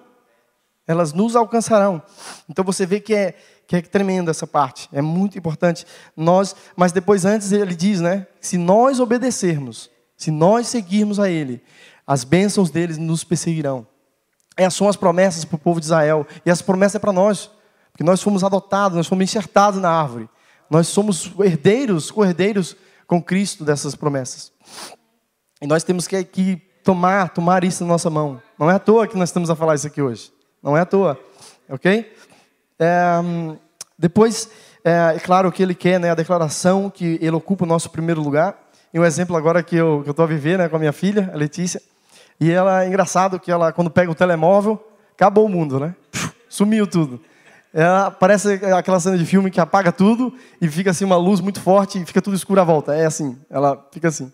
Elas 0.87 1.13
nos 1.13 1.35
alcançarão. 1.35 2.01
Então 2.49 2.65
você 2.65 2.87
vê 2.87 3.01
que 3.01 3.15
é, 3.15 3.35
que 3.67 3.77
é 3.77 3.83
tremenda 3.83 4.31
essa 4.31 4.47
parte. 4.47 4.89
É 4.93 5.03
muito 5.03 5.37
importante. 5.37 5.85
Nós, 6.17 6.55
mas 6.77 6.93
depois 6.93 7.25
antes 7.25 7.51
ele 7.51 7.75
diz, 7.75 8.01
né? 8.01 8.27
Se 8.41 8.57
nós 8.57 9.01
obedecermos, 9.01 9.91
se 10.17 10.31
nós 10.31 10.69
seguirmos 10.69 11.19
a 11.19 11.29
Ele, 11.29 11.61
as 12.07 12.23
bênçãos 12.23 12.71
deles 12.71 12.99
nos 12.99 13.25
perseguirão. 13.25 13.87
Essas 14.57 14.75
são 14.75 14.89
as 14.89 14.97
promessas 14.97 15.45
para 15.45 15.57
o 15.57 15.59
povo 15.59 15.81
de 15.81 15.87
Israel. 15.87 16.27
E 16.45 16.51
essa 16.51 16.65
promessa 16.65 16.97
é 16.97 17.01
para 17.01 17.13
nós. 17.13 17.51
Porque 17.93 18.05
nós 18.05 18.23
fomos 18.23 18.43
adotados, 18.43 18.97
nós 18.97 19.07
fomos 19.07 19.25
enxertados 19.25 19.81
na 19.81 19.91
árvore. 19.91 20.29
Nós 20.69 20.89
somos 20.89 21.33
herdeiros, 21.41 22.11
co-herdeiros 22.11 22.77
com 23.07 23.23
Cristo 23.23 23.65
dessas 23.65 23.95
promessas. 23.95 24.53
E 25.61 25.67
nós 25.67 25.85
temos 25.85 26.07
que, 26.07 26.25
que 26.25 26.57
tomar, 26.83 27.31
tomar 27.31 27.65
isso 27.65 27.85
na 27.85 27.89
nossa 27.89 28.11
mão. 28.11 28.41
Não 28.59 28.71
é 28.71 28.75
à 28.75 28.79
toa 28.79 29.07
que 29.07 29.17
nós 29.17 29.29
estamos 29.29 29.51
a 29.51 29.57
falar 29.57 29.75
isso 29.75 29.87
aqui 29.87 30.03
hoje. 30.03 30.33
Não 30.63 30.77
é 30.77 30.81
à 30.81 30.87
toa. 30.87 31.19
Ok? 31.69 32.13
É, 32.79 33.23
depois, 33.99 34.51
é, 34.85 35.15
é, 35.17 35.19
claro 35.19 35.51
que 35.51 35.63
ele 35.63 35.75
quer 35.75 35.99
né, 35.99 36.11
a 36.11 36.15
declaração 36.15 36.91
que 36.91 37.19
ele 37.21 37.35
ocupa 37.35 37.65
o 37.65 37.69
nosso 37.69 37.91
primeiro 37.91 38.21
lugar. 38.21 38.59
E 38.93 39.01
um 39.01 39.05
exemplo 39.05 39.37
agora 39.37 39.63
que 39.63 39.77
eu 39.77 40.05
estou 40.07 40.25
a 40.25 40.29
viver 40.29 40.59
né, 40.59 40.69
com 40.69 40.77
a 40.77 40.79
minha 40.79 40.93
filha, 40.93 41.31
a 41.33 41.37
Letícia. 41.37 41.81
E 42.41 42.51
ela 42.51 42.85
é 42.85 42.89
engraçado 42.89 43.41
que 43.41 43.51
ela, 43.51 43.73
quando 43.73 43.91
pega 43.91 44.11
o 44.11 44.15
telemóvel, 44.15 44.83
acabou 45.13 45.47
o 45.47 45.49
mundo, 45.49 45.81
né? 45.81 45.95
Sumiu 46.49 46.87
tudo. 46.87 47.21
Ela 47.73 48.11
parece 48.11 48.55
aquela 48.55 49.01
cena 49.01 49.19
de 49.19 49.27
filme 49.27 49.51
que 49.51 49.61
apaga 49.61 49.93
tudo 49.93 50.33
e 50.61 50.69
fica 50.69 50.91
assim 50.91 51.05
uma 51.05 51.17
luz 51.17 51.41
muito 51.41 51.61
forte 51.61 52.01
e 52.01 52.07
fica 52.07 52.23
tudo 52.23 52.37
escuro 52.37 52.61
à 52.61 52.65
volta. 52.65 52.95
É 52.95 53.05
assim, 53.05 53.39
ela 53.51 53.87
fica 53.93 54.09
assim. 54.09 54.33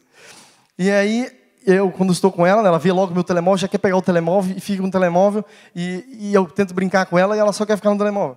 E 0.79 0.91
aí, 0.91 1.29
eu, 1.67 1.91
quando 1.91 2.13
estou 2.13 2.31
com 2.31 2.47
ela, 2.47 2.67
ela 2.67 2.79
vê 2.79 2.93
logo 2.93 3.15
meu 3.15 3.25
telemóvel, 3.25 3.59
já 3.59 3.69
quer 3.69 3.79
pegar 3.79 3.97
o 3.97 4.03
telemóvel 4.03 4.57
e 4.57 4.61
fica 4.61 4.83
no 4.83 4.91
telemóvel. 4.91 5.45
E, 5.75 6.05
e 6.21 6.35
eu 6.35 6.47
tento 6.47 6.75
brincar 6.75 7.07
com 7.07 7.19
ela 7.19 7.37
e 7.37 7.39
ela 7.39 7.53
só 7.53 7.65
quer 7.67 7.77
ficar 7.77 7.91
no 7.91 7.99
telemóvel. 7.99 8.37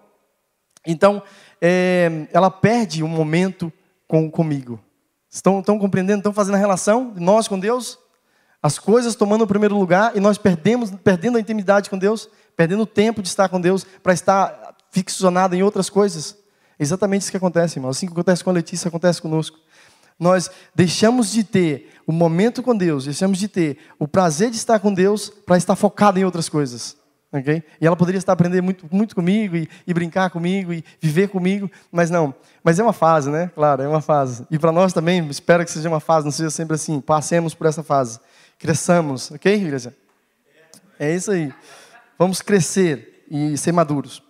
Então, 0.88 1.21
é, 1.62 2.28
ela 2.32 2.51
perde 2.51 3.04
um 3.04 3.08
momento 3.08 3.71
com, 4.08 4.30
comigo. 4.30 4.80
Estão, 5.30 5.60
estão 5.60 5.78
compreendendo? 5.78 6.19
Estão 6.19 6.34
fazendo 6.34 6.56
a 6.56 6.60
relação 6.60 7.12
de 7.12 7.19
nós 7.19 7.47
com 7.47 7.60
Deus? 7.60 7.99
As 8.65 8.80
coisas 8.80 9.13
tomando 9.13 9.43
o 9.43 9.47
primeiro 9.47 9.78
lugar 9.78 10.17
e 10.17 10.19
nós 10.19 10.39
perdemos, 10.39 10.89
perdendo 11.04 11.38
a 11.38 11.39
intimidade 11.39 11.88
com 11.88 11.99
Deus, 11.99 12.28
perdendo 12.58 12.82
o 12.82 12.88
tempo 12.88 13.21
de 13.21 13.28
estar 13.28 13.47
com 13.47 13.62
Deus 13.62 13.86
para 14.01 14.12
estar 14.12 14.75
ficcionado 14.89 15.56
em 15.56 15.62
outras 15.62 15.88
coisas. 15.88 16.36
É 16.80 16.82
exatamente 16.82 17.21
isso 17.21 17.30
que 17.30 17.38
acontece, 17.38 17.78
irmão. 17.78 17.91
Assim 17.91 18.08
que 18.08 18.13
acontece 18.13 18.43
com 18.43 18.49
a 18.49 18.54
Letícia, 18.54 18.88
acontece 18.88 19.21
conosco. 19.21 19.56
Nós 20.19 20.49
deixamos 20.73 21.32
de 21.32 21.43
ter 21.43 21.91
o 22.08 22.12
momento 22.12 22.63
com 22.63 22.75
Deus, 22.75 23.06
deixamos 23.06 23.38
de 23.38 23.47
ter 23.47 23.78
o 23.99 24.08
prazer 24.08 24.49
de 24.49 24.58
estar 24.58 24.80
com 24.80 24.91
Deus 24.91 25.30
para 25.30 25.58
estar 25.58 25.75
focado 25.75 26.17
em 26.17 26.25
outras 26.25 26.49
coisas. 26.49 26.97
Okay? 27.32 27.63
E 27.80 27.86
ela 27.86 27.95
poderia 27.95 28.17
estar 28.17 28.34
aprendendo 28.34 28.63
muito, 28.63 28.88
muito 28.89 29.13
comigo 29.13 29.56
e, 29.56 29.69
e, 29.86 29.93
brincar 29.93 30.32
comigo 30.32 30.73
e 30.73 30.84
viver 30.99 31.28
comigo, 31.28 31.69
mas 31.91 32.10
não. 32.10 32.34
Mas 32.63 32.80
é 32.80 32.84
uma 32.84 32.93
fase, 32.93 33.30
né? 33.30 33.51
Claro, 33.54 33.84
é 33.84 33.88
uma 33.88 34.01
fase. 34.01 34.43
E 34.49 34.58
para 34.58 34.71
nós 34.71 34.91
também, 34.91 35.28
espero 35.28 35.63
que 35.63 35.69
seja 35.69 35.88
uma 35.88 35.99
fase, 35.99 36.25
não 36.25 36.32
seja 36.32 36.49
sempre 36.49 36.73
assim. 36.73 36.99
Passemos 36.99 37.54
por 37.54 37.67
essa 37.67 37.84
fase. 37.84 38.19
Cresçamos, 38.57 39.31
ok, 39.31 39.53
igreja? 39.53 39.95
É 40.97 41.13
isso 41.13 41.31
aí. 41.31 41.53
Vamos 42.17 42.41
crescer 42.41 43.25
e 43.29 43.57
ser 43.57 43.71
maduros. 43.71 44.23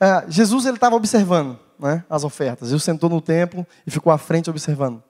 Ah, 0.00 0.24
Jesus 0.28 0.64
ele 0.64 0.76
estava 0.76 0.96
observando 0.96 1.58
né, 1.78 2.04
as 2.08 2.24
ofertas. 2.24 2.68
Jesus 2.68 2.82
sentou 2.82 3.10
no 3.10 3.20
templo 3.20 3.66
e 3.86 3.90
ficou 3.90 4.12
à 4.12 4.18
frente 4.18 4.48
observando. 4.48 5.02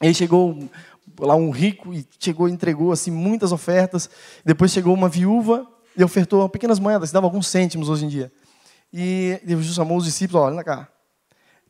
Aí 0.00 0.12
chegou 0.12 0.68
lá 1.20 1.36
um 1.36 1.50
rico 1.50 1.94
e 1.94 2.06
chegou 2.18 2.48
e 2.48 2.52
entregou 2.52 2.90
assim 2.90 3.10
muitas 3.10 3.52
ofertas. 3.52 4.10
Depois 4.44 4.72
chegou 4.72 4.92
uma 4.92 5.08
viúva 5.08 5.66
e 5.96 6.02
ofertou 6.02 6.48
pequenas 6.48 6.80
moedas, 6.80 7.12
dava 7.12 7.26
alguns 7.26 7.46
cêntimos 7.46 7.88
hoje 7.88 8.04
em 8.04 8.08
dia. 8.08 8.32
E 8.92 9.40
Jesus 9.46 9.74
chamou 9.74 9.96
os 9.96 10.04
discípulos, 10.04 10.42
olha 10.42 10.64
cá. 10.64 10.88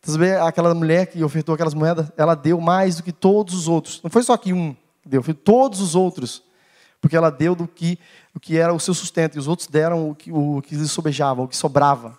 Você 0.02 0.32
aquela 0.34 0.74
mulher 0.74 1.06
que 1.06 1.22
ofertou 1.24 1.54
aquelas 1.54 1.72
moedas, 1.72 2.10
ela 2.16 2.34
deu 2.34 2.60
mais 2.60 2.96
do 2.96 3.02
que 3.02 3.12
todos 3.12 3.54
os 3.54 3.68
outros. 3.68 4.00
Não 4.02 4.10
foi 4.10 4.22
só 4.22 4.36
que 4.36 4.52
um 4.52 4.76
deu, 5.04 5.22
foi 5.22 5.34
todos 5.34 5.80
os 5.80 5.94
outros. 5.94 6.42
Porque 7.00 7.16
ela 7.16 7.30
deu 7.30 7.54
do 7.54 7.68
que, 7.68 7.98
o 8.34 8.40
que 8.40 8.56
era 8.56 8.72
o 8.72 8.80
seu 8.80 8.94
sustento, 8.94 9.36
e 9.36 9.38
os 9.38 9.46
outros 9.46 9.68
deram 9.68 10.10
o 10.10 10.14
que, 10.14 10.32
o 10.32 10.62
que 10.62 10.74
lhes 10.74 10.90
sobejava, 10.90 11.42
o 11.42 11.48
que 11.48 11.56
sobrava. 11.56 12.18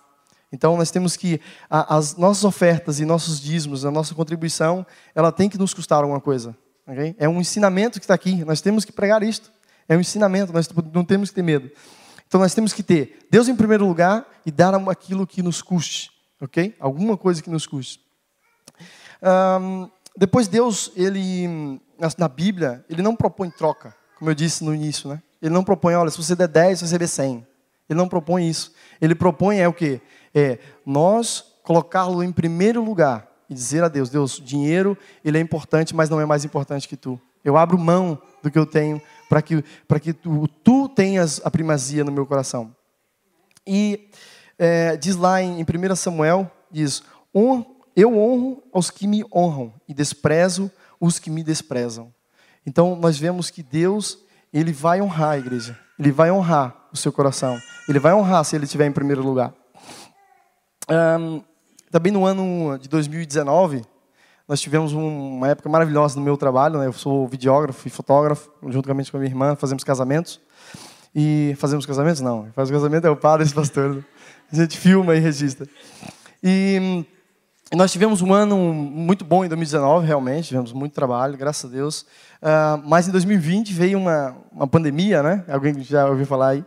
Então 0.52 0.76
nós 0.76 0.90
temos 0.90 1.16
que 1.16 1.40
as 1.68 2.16
nossas 2.16 2.44
ofertas 2.44 3.00
e 3.00 3.04
nossos 3.04 3.40
dízimos, 3.40 3.84
a 3.84 3.90
nossa 3.90 4.14
contribuição, 4.14 4.86
ela 5.14 5.32
tem 5.32 5.48
que 5.48 5.58
nos 5.58 5.74
custar 5.74 6.02
alguma 6.02 6.20
coisa. 6.20 6.56
Okay? 6.86 7.16
É 7.18 7.28
um 7.28 7.40
ensinamento 7.40 7.98
que 7.98 8.04
está 8.04 8.14
aqui. 8.14 8.44
Nós 8.44 8.60
temos 8.60 8.84
que 8.84 8.92
pregar 8.92 9.22
isto. 9.22 9.50
É 9.88 9.96
um 9.96 10.00
ensinamento. 10.00 10.52
Nós 10.52 10.68
não 10.92 11.04
temos 11.04 11.30
que 11.30 11.34
ter 11.34 11.42
medo. 11.42 11.70
Então 12.28 12.40
nós 12.40 12.54
temos 12.54 12.72
que 12.72 12.82
ter 12.82 13.26
Deus 13.30 13.48
em 13.48 13.56
primeiro 13.56 13.86
lugar 13.86 14.26
e 14.44 14.50
dar 14.50 14.74
aquilo 14.88 15.26
que 15.26 15.42
nos 15.42 15.62
custe, 15.62 16.10
ok? 16.40 16.74
Alguma 16.78 17.16
coisa 17.16 17.42
que 17.42 17.50
nos 17.50 17.66
custe. 17.66 18.00
Um, 19.22 19.88
depois 20.16 20.48
Deus, 20.48 20.92
ele 20.96 21.80
na 22.18 22.28
Bíblia, 22.28 22.84
ele 22.88 23.02
não 23.02 23.14
propõe 23.14 23.50
troca, 23.50 23.94
como 24.18 24.30
eu 24.30 24.34
disse 24.34 24.64
no 24.64 24.74
início, 24.74 25.08
né? 25.08 25.22
Ele 25.40 25.52
não 25.52 25.62
propõe, 25.62 25.94
olha, 25.94 26.10
se 26.10 26.16
você 26.16 26.34
der 26.34 26.48
10, 26.48 26.80
você 26.80 26.84
receber 26.84 27.06
100. 27.06 27.46
Ele 27.88 27.98
não 27.98 28.08
propõe 28.08 28.48
isso. 28.48 28.72
Ele 29.00 29.14
propõe 29.14 29.58
é 29.58 29.68
o 29.68 29.72
quê? 29.72 30.00
É 30.34 30.58
nós 30.84 31.56
colocá-lo 31.62 32.22
em 32.22 32.32
primeiro 32.32 32.82
lugar 32.82 33.30
e 33.48 33.54
dizer 33.54 33.82
a 33.84 33.88
Deus, 33.88 34.08
Deus, 34.08 34.40
dinheiro, 34.42 34.96
ele 35.24 35.38
é 35.38 35.40
importante, 35.40 35.94
mas 35.94 36.08
não 36.08 36.20
é 36.20 36.24
mais 36.24 36.44
importante 36.44 36.88
que 36.88 36.96
tu. 36.96 37.20
Eu 37.44 37.56
abro 37.56 37.78
mão 37.78 38.20
do 38.42 38.50
que 38.50 38.58
eu 38.58 38.66
tenho 38.66 39.00
para 39.28 39.40
que, 39.40 39.62
que 40.02 40.12
tu, 40.12 40.48
tu, 40.64 40.88
tenhas 40.88 41.40
a 41.44 41.50
primazia 41.50 42.02
no 42.02 42.10
meu 42.10 42.26
coração. 42.26 42.74
E 43.66 44.10
é, 44.58 44.96
diz 44.96 45.16
lá 45.16 45.40
em, 45.42 45.60
em 45.60 45.64
1 45.64 45.96
Samuel, 45.96 46.50
diz, 46.70 47.02
eu 47.96 48.16
honro 48.16 48.62
aos 48.72 48.90
que 48.90 49.06
me 49.06 49.24
honram 49.34 49.72
e 49.88 49.94
desprezo 49.94 50.70
os 51.00 51.18
que 51.18 51.30
me 51.30 51.42
desprezam. 51.42 52.12
Então 52.66 52.94
nós 52.94 53.18
vemos 53.18 53.48
que 53.48 53.62
Deus, 53.62 54.18
ele 54.52 54.72
vai 54.72 55.00
honrar 55.00 55.30
a 55.30 55.38
igreja. 55.38 55.78
Ele 55.98 56.12
vai 56.12 56.30
honrar 56.30 56.76
o 56.92 56.96
seu 56.96 57.10
coração. 57.10 57.58
Ele 57.88 57.98
vai 57.98 58.12
honrar 58.12 58.44
se 58.44 58.54
ele 58.54 58.64
estiver 58.64 58.86
em 58.86 58.92
primeiro 58.92 59.22
lugar. 59.22 59.54
Um, 60.90 61.42
também 61.90 62.12
no 62.12 62.26
ano 62.26 62.78
de 62.78 62.88
2019, 62.88 63.82
nós 64.46 64.60
tivemos 64.60 64.92
uma 64.92 65.48
época 65.48 65.68
maravilhosa 65.68 66.18
no 66.18 66.24
meu 66.24 66.36
trabalho. 66.36 66.78
Né? 66.78 66.86
Eu 66.86 66.92
sou 66.92 67.26
videógrafo 67.26 67.88
e 67.88 67.90
fotógrafo, 67.90 68.50
juntamente 68.68 69.10
com 69.10 69.16
a 69.16 69.20
minha 69.20 69.30
irmã, 69.30 69.56
fazemos 69.56 69.82
casamentos. 69.82 70.38
E 71.14 71.54
fazemos 71.56 71.86
casamentos? 71.86 72.20
Não, 72.20 72.52
faz 72.54 72.70
casamento 72.70 73.06
é 73.06 73.10
o 73.10 73.16
padre 73.16 73.46
e 73.46 73.50
o 73.50 73.54
pastor. 73.54 73.94
Né? 73.94 74.04
A 74.52 74.56
gente 74.56 74.76
filma 74.76 75.16
e 75.16 75.18
registra. 75.18 75.66
E 76.42 77.06
nós 77.74 77.90
tivemos 77.90 78.22
um 78.22 78.32
ano 78.32 78.56
muito 78.56 79.24
bom 79.24 79.44
em 79.44 79.48
2019, 79.48 80.06
realmente, 80.06 80.48
tivemos 80.48 80.72
muito 80.72 80.92
trabalho, 80.92 81.36
graças 81.36 81.68
a 81.68 81.74
Deus. 81.74 82.02
Uh, 82.40 82.80
mas 82.84 83.08
em 83.08 83.10
2020 83.10 83.72
veio 83.72 83.98
uma, 83.98 84.36
uma 84.52 84.68
pandemia, 84.68 85.20
né? 85.20 85.44
Alguém 85.48 85.82
já 85.82 86.06
ouviu 86.06 86.24
falar 86.26 86.50
aí? 86.50 86.64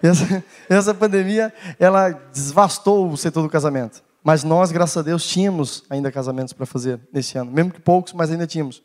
Essa, 0.00 0.44
essa 0.70 0.94
pandemia, 0.94 1.52
ela 1.80 2.10
desvastou 2.32 3.10
o 3.10 3.16
setor 3.16 3.42
do 3.42 3.48
casamento. 3.48 4.04
Mas 4.22 4.44
nós, 4.44 4.70
graças 4.70 4.96
a 4.96 5.02
Deus, 5.02 5.26
tínhamos 5.26 5.82
ainda 5.90 6.12
casamentos 6.12 6.52
para 6.52 6.64
fazer 6.64 7.00
nesse 7.12 7.36
ano. 7.36 7.50
Mesmo 7.50 7.72
que 7.72 7.80
poucos, 7.80 8.12
mas 8.12 8.30
ainda 8.30 8.46
tínhamos. 8.46 8.82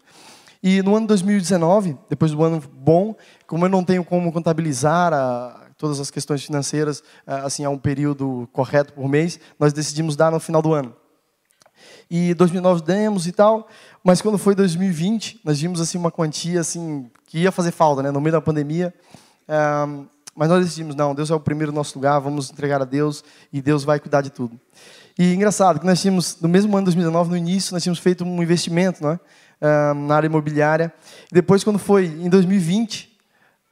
E 0.64 0.82
no 0.82 0.96
ano 0.96 1.06
2019, 1.06 1.96
depois 2.10 2.32
do 2.32 2.44
ano 2.44 2.62
bom, 2.74 3.16
como 3.46 3.66
eu 3.66 3.70
não 3.70 3.84
tenho 3.84 4.04
como 4.04 4.32
contabilizar 4.32 5.14
a, 5.14 5.68
todas 5.78 6.00
as 6.00 6.10
questões 6.10 6.44
financeiras 6.44 7.04
assim 7.26 7.66
a 7.66 7.70
um 7.70 7.78
período 7.78 8.48
correto 8.52 8.94
por 8.94 9.08
mês, 9.08 9.40
nós 9.60 9.74
decidimos 9.74 10.16
dar 10.16 10.32
no 10.32 10.40
final 10.40 10.62
do 10.62 10.74
ano. 10.74 11.01
E 12.10 12.34
2009 12.34 12.82
demos 12.84 13.28
e 13.28 13.32
tal, 13.32 13.68
mas 14.04 14.22
quando 14.22 14.38
foi 14.38 14.56
2020, 14.56 15.42
nós 15.44 15.60
vimos 15.60 15.80
assim 15.80 15.98
uma 15.98 16.12
quantia 16.12 16.60
assim 16.60 17.10
que 17.26 17.40
ia 17.40 17.52
fazer 17.52 17.72
falta, 17.72 18.04
né, 18.04 18.12
no 18.12 18.20
meio 18.20 18.34
da 18.34 18.42
pandemia. 18.42 18.94
Um, 19.88 20.06
mas 20.36 20.50
nós 20.50 20.64
decidimos 20.64 20.96
não, 20.96 21.14
Deus 21.14 21.30
é 21.30 21.36
o 21.36 21.40
primeiro 21.40 21.72
no 21.72 21.78
nosso 21.78 21.98
lugar, 21.98 22.20
vamos 22.20 22.50
entregar 22.50 22.82
a 22.82 22.86
Deus 22.86 23.24
e 23.52 23.62
Deus 23.62 23.84
vai 23.84 24.00
cuidar 24.00 24.22
de 24.22 24.30
tudo. 24.30 24.60
E 25.20 25.34
engraçado 25.34 25.80
que 25.80 25.86
nós 25.86 26.02
tínhamos, 26.02 26.38
no 26.42 26.48
mesmo 26.48 26.76
ano 26.76 26.86
de 26.86 26.96
2019, 26.96 27.30
no 27.30 27.38
início, 27.38 27.74
nós 27.74 27.84
tínhamos 27.84 28.00
feito 28.00 28.24
um 28.24 28.42
investimento 28.42 29.06
né, 29.06 29.20
na 30.08 30.16
área 30.16 30.28
imobiliária. 30.28 30.94
E 31.30 31.36
depois, 31.36 31.64
quando 31.64 31.78
foi 31.78 32.06
em 32.06 32.30
2020, 32.30 33.12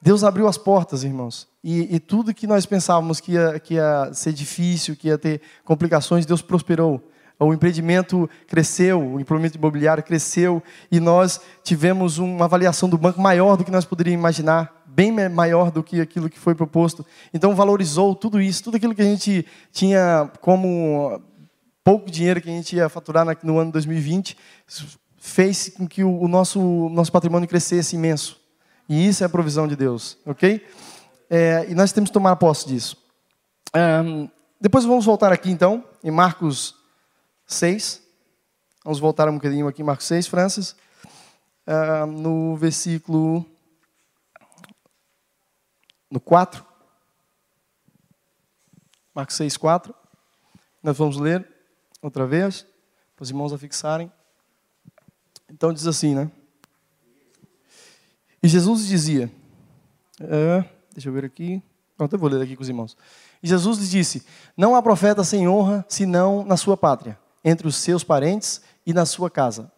Deus 0.01 0.23
abriu 0.23 0.47
as 0.47 0.57
portas, 0.57 1.03
irmãos. 1.03 1.47
E, 1.63 1.95
e 1.95 1.99
tudo 1.99 2.33
que 2.33 2.45
nós 2.45 2.65
pensávamos 2.65 3.19
que 3.19 3.33
ia, 3.33 3.59
que 3.59 3.73
ia 3.75 4.11
ser 4.13 4.33
difícil, 4.33 4.95
que 4.95 5.07
ia 5.07 5.17
ter 5.17 5.41
complicações, 5.63 6.25
Deus 6.25 6.41
prosperou. 6.41 7.08
O 7.39 7.53
empreendimento 7.53 8.29
cresceu, 8.47 9.01
o 9.01 9.19
empreendimento 9.19 9.55
imobiliário 9.55 10.03
cresceu 10.03 10.61
e 10.91 10.99
nós 10.99 11.39
tivemos 11.63 12.17
uma 12.17 12.43
avaliação 12.43 12.89
do 12.89 12.97
banco 12.97 13.21
maior 13.21 13.55
do 13.55 13.63
que 13.63 13.71
nós 13.71 13.85
poderíamos 13.85 14.19
imaginar, 14.19 14.83
bem 14.85 15.09
maior 15.29 15.71
do 15.71 15.81
que 15.81 16.01
aquilo 16.01 16.29
que 16.29 16.37
foi 16.37 16.53
proposto. 16.53 17.05
Então 17.33 17.55
valorizou 17.55 18.13
tudo 18.13 18.41
isso, 18.41 18.63
tudo 18.65 18.75
aquilo 18.75 18.93
que 18.93 19.01
a 19.01 19.05
gente 19.05 19.45
tinha 19.71 20.29
como 20.41 21.21
pouco 21.81 22.11
dinheiro 22.11 22.41
que 22.41 22.49
a 22.49 22.53
gente 22.53 22.75
ia 22.75 22.89
faturar 22.89 23.25
no 23.41 23.57
ano 23.57 23.71
2020 23.71 24.37
fez 25.17 25.69
com 25.69 25.87
que 25.87 26.03
o 26.03 26.27
nosso, 26.27 26.59
nosso 26.89 27.11
patrimônio 27.11 27.47
crescesse 27.47 27.95
imenso. 27.95 28.37
E 28.89 29.07
isso 29.07 29.23
é 29.23 29.27
a 29.27 29.29
provisão 29.29 29.65
de 29.65 29.77
Deus, 29.77 30.17
ok? 30.25 30.65
É, 31.29 31.67
e 31.69 31.73
nós 31.73 31.93
temos 31.93 32.09
que 32.09 32.13
tomar 32.13 32.35
posse 32.35 32.67
disso. 32.67 32.97
depois 34.59 34.83
vamos 34.83 35.05
voltar 35.05 35.31
aqui 35.31 35.49
então, 35.49 35.85
em 36.03 36.11
Marcos 36.11 36.78
6. 37.49 38.01
Vamos 38.83 38.99
voltar 38.99 39.27
um 39.27 39.33
bocadinho 39.33 39.67
aqui 39.67 39.83
Marcos 39.83 40.05
6, 40.05 40.27
Francis. 40.27 40.75
Uh, 41.67 42.05
no 42.05 42.55
versículo. 42.55 43.45
No 46.09 46.19
4. 46.19 46.65
Marcos 49.13 49.35
6, 49.35 49.57
4. 49.57 49.93
Nós 50.81 50.97
vamos 50.97 51.17
ler 51.17 51.45
outra 52.01 52.25
vez, 52.25 52.65
para 53.15 53.23
os 53.23 53.29
irmãos 53.29 53.51
a 53.51 53.57
fixarem. 53.57 54.11
Então 55.49 55.73
diz 55.73 55.87
assim, 55.87 56.15
né? 56.15 56.31
E 58.41 58.47
Jesus 58.47 58.87
dizia, 58.87 59.29
uh, 60.21 60.63
deixa 60.93 61.09
eu 61.09 61.13
ver 61.13 61.25
aqui, 61.25 61.61
pronto, 61.97 62.13
eu 62.13 62.19
vou 62.19 62.29
ler 62.29 62.41
aqui 62.41 62.55
com 62.55 62.61
os 62.61 62.69
irmãos. 62.69 62.95
E 63.43 63.47
Jesus 63.47 63.79
lhes 63.79 63.89
disse: 63.89 64.25
Não 64.55 64.75
há 64.75 64.81
profeta 64.81 65.23
sem 65.23 65.47
honra, 65.47 65.85
senão 65.89 66.45
na 66.45 66.55
sua 66.55 66.77
pátria, 66.77 67.19
entre 67.43 67.67
os 67.67 67.75
seus 67.75 68.03
parentes 68.03 68.61
e 68.85 68.93
na 68.93 69.05
sua 69.05 69.29
casa. 69.29 69.71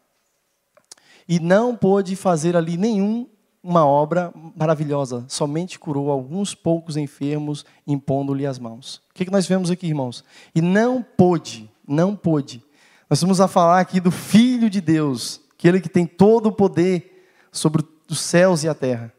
E 1.28 1.40
não 1.40 1.76
pôde 1.76 2.16
fazer 2.16 2.56
ali 2.56 2.78
nenhum 2.78 3.28
uma 3.64 3.86
obra 3.86 4.34
maravilhosa, 4.56 5.24
somente 5.28 5.78
curou 5.78 6.10
alguns 6.10 6.56
poucos 6.56 6.98
enfermos, 6.98 7.64
impondo-lhe 7.86 8.46
as 8.46 8.58
mãos. 8.58 8.96
O 9.12 9.14
que, 9.14 9.26
que 9.26 9.32
nós 9.32 9.46
vemos 9.46 9.70
aqui, 9.70 9.88
irmãos? 9.88 10.24
E 10.56 10.62
não 10.62 11.04
pôde, 11.04 11.70
não 11.88 12.16
pôde. 12.16 12.64
Nós 13.08 13.22
vamos 13.22 13.40
a 13.40 13.48
falar 13.48 13.80
aqui 13.80 14.00
do 14.00 14.10
Filho 14.10 14.70
de 14.70 14.82
Deus, 14.82 15.42
aquele 15.54 15.80
que 15.80 15.90
tem 15.90 16.08
todo 16.08 16.48
o 16.48 16.52
poder 16.52 17.28
sobre 17.52 17.86
os 18.10 18.20
céus 18.20 18.64
e 18.64 18.70
a 18.70 18.74
terra. 18.74 19.14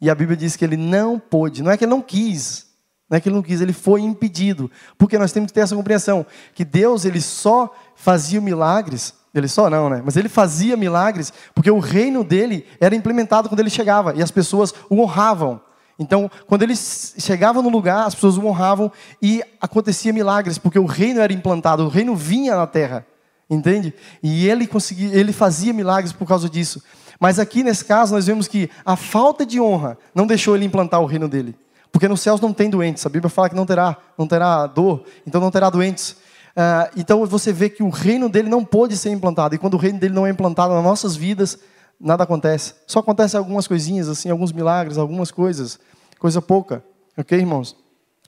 E 0.00 0.08
a 0.08 0.14
Bíblia 0.14 0.36
diz 0.36 0.54
que 0.54 0.64
ele 0.64 0.76
não 0.76 1.18
pôde, 1.18 1.62
não 1.62 1.72
é 1.72 1.76
que 1.76 1.84
ele 1.84 1.90
não 1.90 2.00
quis, 2.00 2.68
não 3.10 3.16
é 3.16 3.20
que 3.20 3.28
ele 3.28 3.34
não 3.34 3.42
quis, 3.42 3.60
ele 3.60 3.72
foi 3.72 4.00
impedido. 4.02 4.70
Porque 4.96 5.18
nós 5.18 5.32
temos 5.32 5.48
que 5.48 5.54
ter 5.54 5.60
essa 5.60 5.74
compreensão 5.74 6.24
que 6.54 6.64
Deus 6.64 7.04
ele 7.04 7.20
só 7.20 7.74
fazia 7.98 8.40
milagres 8.40 9.18
ele 9.34 9.48
só 9.48 9.68
não, 9.68 9.88
né? 9.88 10.02
Mas 10.04 10.16
ele 10.16 10.28
fazia 10.28 10.76
milagres 10.76 11.32
porque 11.54 11.70
o 11.70 11.78
reino 11.78 12.24
dele 12.24 12.66
era 12.80 12.94
implementado 12.94 13.48
quando 13.48 13.60
ele 13.60 13.70
chegava 13.70 14.14
e 14.14 14.22
as 14.22 14.30
pessoas 14.30 14.74
o 14.88 15.00
honravam. 15.00 15.60
Então, 15.98 16.30
quando 16.46 16.62
ele 16.62 16.76
chegava 16.76 17.60
no 17.60 17.68
lugar, 17.68 18.06
as 18.06 18.14
pessoas 18.14 18.36
o 18.36 18.46
honravam 18.46 18.90
e 19.20 19.42
acontecia 19.60 20.12
milagres 20.12 20.56
porque 20.56 20.78
o 20.78 20.86
reino 20.86 21.20
era 21.20 21.32
implantado, 21.32 21.84
o 21.84 21.88
reino 21.88 22.14
vinha 22.14 22.56
na 22.56 22.66
terra. 22.66 23.06
Entende? 23.50 23.94
E 24.22 24.46
ele 24.48 24.66
conseguia, 24.66 25.14
ele 25.14 25.32
fazia 25.32 25.72
milagres 25.72 26.12
por 26.12 26.28
causa 26.28 26.48
disso. 26.48 26.82
Mas 27.18 27.38
aqui 27.38 27.62
nesse 27.62 27.84
caso 27.84 28.14
nós 28.14 28.26
vemos 28.26 28.46
que 28.46 28.70
a 28.84 28.94
falta 28.94 29.44
de 29.44 29.60
honra 29.60 29.98
não 30.14 30.26
deixou 30.26 30.54
ele 30.54 30.64
implantar 30.64 31.00
o 31.00 31.06
reino 31.06 31.28
dele. 31.28 31.56
Porque 31.90 32.06
nos 32.06 32.20
céus 32.20 32.40
não 32.40 32.52
tem 32.52 32.68
doentes. 32.68 33.04
A 33.06 33.08
Bíblia 33.08 33.30
fala 33.30 33.48
que 33.48 33.56
não 33.56 33.64
terá, 33.64 33.96
não 34.16 34.26
terá 34.26 34.66
dor, 34.66 35.04
então 35.26 35.40
não 35.40 35.50
terá 35.50 35.70
doentes. 35.70 36.16
Uh, 36.58 36.90
então 36.96 37.24
você 37.24 37.52
vê 37.52 37.70
que 37.70 37.84
o 37.84 37.88
reino 37.88 38.28
dele 38.28 38.48
não 38.48 38.64
pôde 38.64 38.96
ser 38.96 39.10
implantado. 39.10 39.54
E 39.54 39.58
quando 39.58 39.74
o 39.74 39.76
reino 39.76 40.00
dele 40.00 40.12
não 40.12 40.26
é 40.26 40.30
implantado 40.30 40.74
nas 40.74 40.82
nossas 40.82 41.14
vidas, 41.14 41.56
nada 42.00 42.24
acontece. 42.24 42.74
Só 42.84 42.98
acontece 42.98 43.36
algumas 43.36 43.68
coisinhas, 43.68 44.08
assim, 44.08 44.28
alguns 44.28 44.50
milagres, 44.50 44.98
algumas 44.98 45.30
coisas, 45.30 45.78
coisa 46.18 46.42
pouca. 46.42 46.82
Ok, 47.16 47.38
irmãos? 47.38 47.76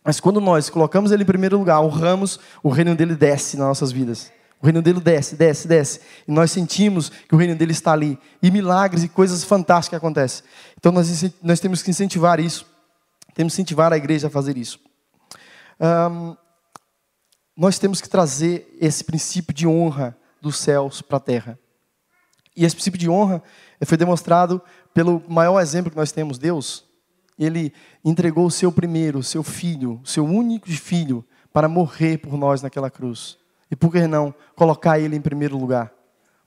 Mas 0.05 0.21
quando 0.21 0.41
nós 0.41 0.71
colocamos 0.71 1.11
ele 1.11 1.25
em 1.25 1.27
primeiro 1.27 1.59
lugar, 1.59 1.81
honramos, 1.81 2.39
o 2.63 2.69
reino 2.69 2.95
dele 2.95 3.17
desce 3.17 3.57
nas 3.57 3.67
nossas 3.67 3.91
vidas. 3.91 4.31
O 4.63 4.65
reino 4.67 4.81
dele 4.81 5.01
desce, 5.01 5.35
desce, 5.35 5.67
desce. 5.67 6.01
E 6.29 6.31
nós 6.31 6.53
sentimos 6.53 7.09
que 7.09 7.35
o 7.35 7.39
reino 7.39 7.57
dele 7.57 7.73
está 7.73 7.93
ali. 7.93 8.17
E 8.41 8.49
milagres 8.49 9.03
e 9.03 9.09
coisas 9.09 9.43
fantásticas 9.43 9.99
acontecem. 9.99 10.45
Então 10.79 10.93
nós, 10.93 11.33
nós 11.43 11.59
temos 11.59 11.83
que 11.83 11.91
incentivar 11.91 12.39
isso. 12.39 12.65
Temos 13.35 13.55
que 13.55 13.61
incentivar 13.61 13.93
a 13.93 13.97
igreja 13.97 14.29
a 14.29 14.31
fazer 14.31 14.57
isso. 14.57 14.79
Um, 15.81 16.37
nós 17.61 17.79
temos 17.79 18.01
que 18.01 18.09
trazer 18.09 18.75
esse 18.81 19.05
princípio 19.05 19.53
de 19.53 19.67
honra 19.67 20.17
dos 20.41 20.57
céus 20.57 21.03
para 21.03 21.19
a 21.19 21.21
terra. 21.21 21.59
E 22.57 22.65
esse 22.65 22.75
princípio 22.75 22.99
de 22.99 23.07
honra 23.07 23.43
foi 23.85 23.99
demonstrado 23.99 24.63
pelo 24.95 25.23
maior 25.29 25.61
exemplo 25.61 25.91
que 25.91 25.97
nós 25.97 26.11
temos, 26.11 26.39
Deus. 26.39 26.87
Ele 27.39 27.71
entregou 28.03 28.47
o 28.47 28.51
seu 28.51 28.73
primeiro, 28.73 29.19
o 29.19 29.23
seu 29.23 29.43
filho, 29.43 30.01
o 30.03 30.09
seu 30.09 30.25
único 30.25 30.71
filho, 30.71 31.23
para 31.53 31.69
morrer 31.69 32.17
por 32.17 32.35
nós 32.35 32.63
naquela 32.63 32.91
cruz. 32.91 33.37
E 33.71 33.77
por 33.77 33.93
que 33.93 34.07
não 34.07 34.35
colocar 34.57 34.99
ele 34.99 35.15
em 35.15 35.21
primeiro 35.21 35.59
lugar? 35.59 35.93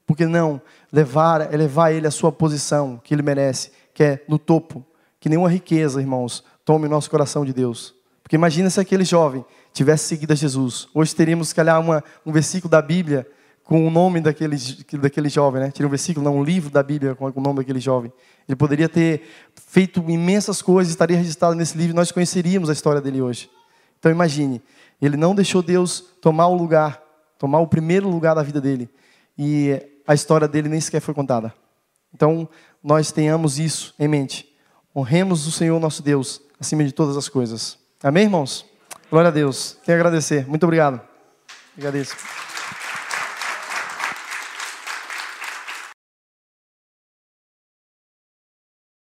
Por 0.07 0.17
que 0.17 0.25
não 0.25 0.59
levar, 0.91 1.47
levar 1.53 1.91
ele 1.91 2.07
à 2.07 2.11
sua 2.11 2.31
posição 2.31 2.99
que 3.03 3.13
ele 3.13 3.21
merece, 3.21 3.71
que 3.93 4.03
é 4.03 4.25
no 4.27 4.39
topo? 4.39 4.83
Que 5.19 5.29
nenhuma 5.29 5.51
riqueza, 5.51 6.01
irmãos, 6.01 6.43
tome 6.65 6.87
o 6.87 6.89
nosso 6.89 7.07
coração 7.07 7.45
de 7.45 7.53
Deus. 7.53 7.93
Porque 8.23 8.35
imagina 8.35 8.67
se 8.71 8.79
aquele 8.79 9.05
jovem 9.05 9.45
tivesse 9.73 10.05
seguido 10.05 10.31
a 10.33 10.35
Jesus. 10.35 10.87
Hoje 10.93 11.15
teríamos, 11.15 11.49
se 11.49 11.55
calhar, 11.55 11.81
uma, 11.81 12.03
um 12.25 12.31
versículo 12.31 12.69
da 12.69 12.81
Bíblia 12.81 13.27
com 13.63 13.87
o 13.87 13.89
nome 13.89 14.21
daquele, 14.21 14.55
daquele 15.01 15.29
jovem, 15.29 15.61
né? 15.61 15.71
Teria 15.71 15.87
um 15.87 15.89
versículo, 15.89 16.23
não, 16.23 16.37
um 16.37 16.43
livro 16.43 16.69
da 16.69 16.83
Bíblia 16.83 17.15
com 17.15 17.25
o 17.25 17.41
nome 17.41 17.57
daquele 17.57 17.79
jovem. 17.79 18.11
Ele 18.47 18.55
poderia 18.55 18.87
ter 18.87 19.23
feito 19.55 19.99
imensas 20.09 20.61
coisas, 20.61 20.91
estaria 20.91 21.17
registrado 21.17 21.55
nesse 21.55 21.77
livro 21.77 21.95
nós 21.95 22.11
conheceríamos 22.11 22.69
a 22.69 22.73
história 22.73 23.01
dele 23.01 23.21
hoje. 23.21 23.49
Então 23.97 24.11
imagine, 24.11 24.61
ele 25.01 25.17
não 25.17 25.33
deixou 25.33 25.61
Deus 25.61 26.01
tomar 26.21 26.47
o 26.47 26.55
lugar, 26.55 27.01
tomar 27.39 27.59
o 27.59 27.67
primeiro 27.67 28.09
lugar 28.09 28.35
da 28.35 28.43
vida 28.43 28.61
dele. 28.61 28.89
E 29.37 29.81
a 30.05 30.13
história 30.13 30.47
dele 30.47 30.69
nem 30.69 30.79
sequer 30.79 31.01
foi 31.01 31.13
contada. 31.13 31.53
Então, 32.13 32.47
nós 32.83 33.11
tenhamos 33.11 33.57
isso 33.57 33.95
em 33.97 34.07
mente. 34.07 34.47
Honremos 34.95 35.47
o 35.47 35.51
Senhor 35.51 35.79
nosso 35.79 36.03
Deus 36.03 36.41
acima 36.59 36.83
de 36.83 36.91
todas 36.91 37.17
as 37.17 37.27
coisas. 37.27 37.77
Amém, 38.03 38.25
irmãos? 38.25 38.65
Glória 39.13 39.27
a 39.27 39.31
Deus. 39.31 39.77
Quero 39.83 39.99
agradecer. 39.99 40.47
Muito 40.47 40.63
obrigado. 40.63 40.99
Agradeço. 41.77 42.15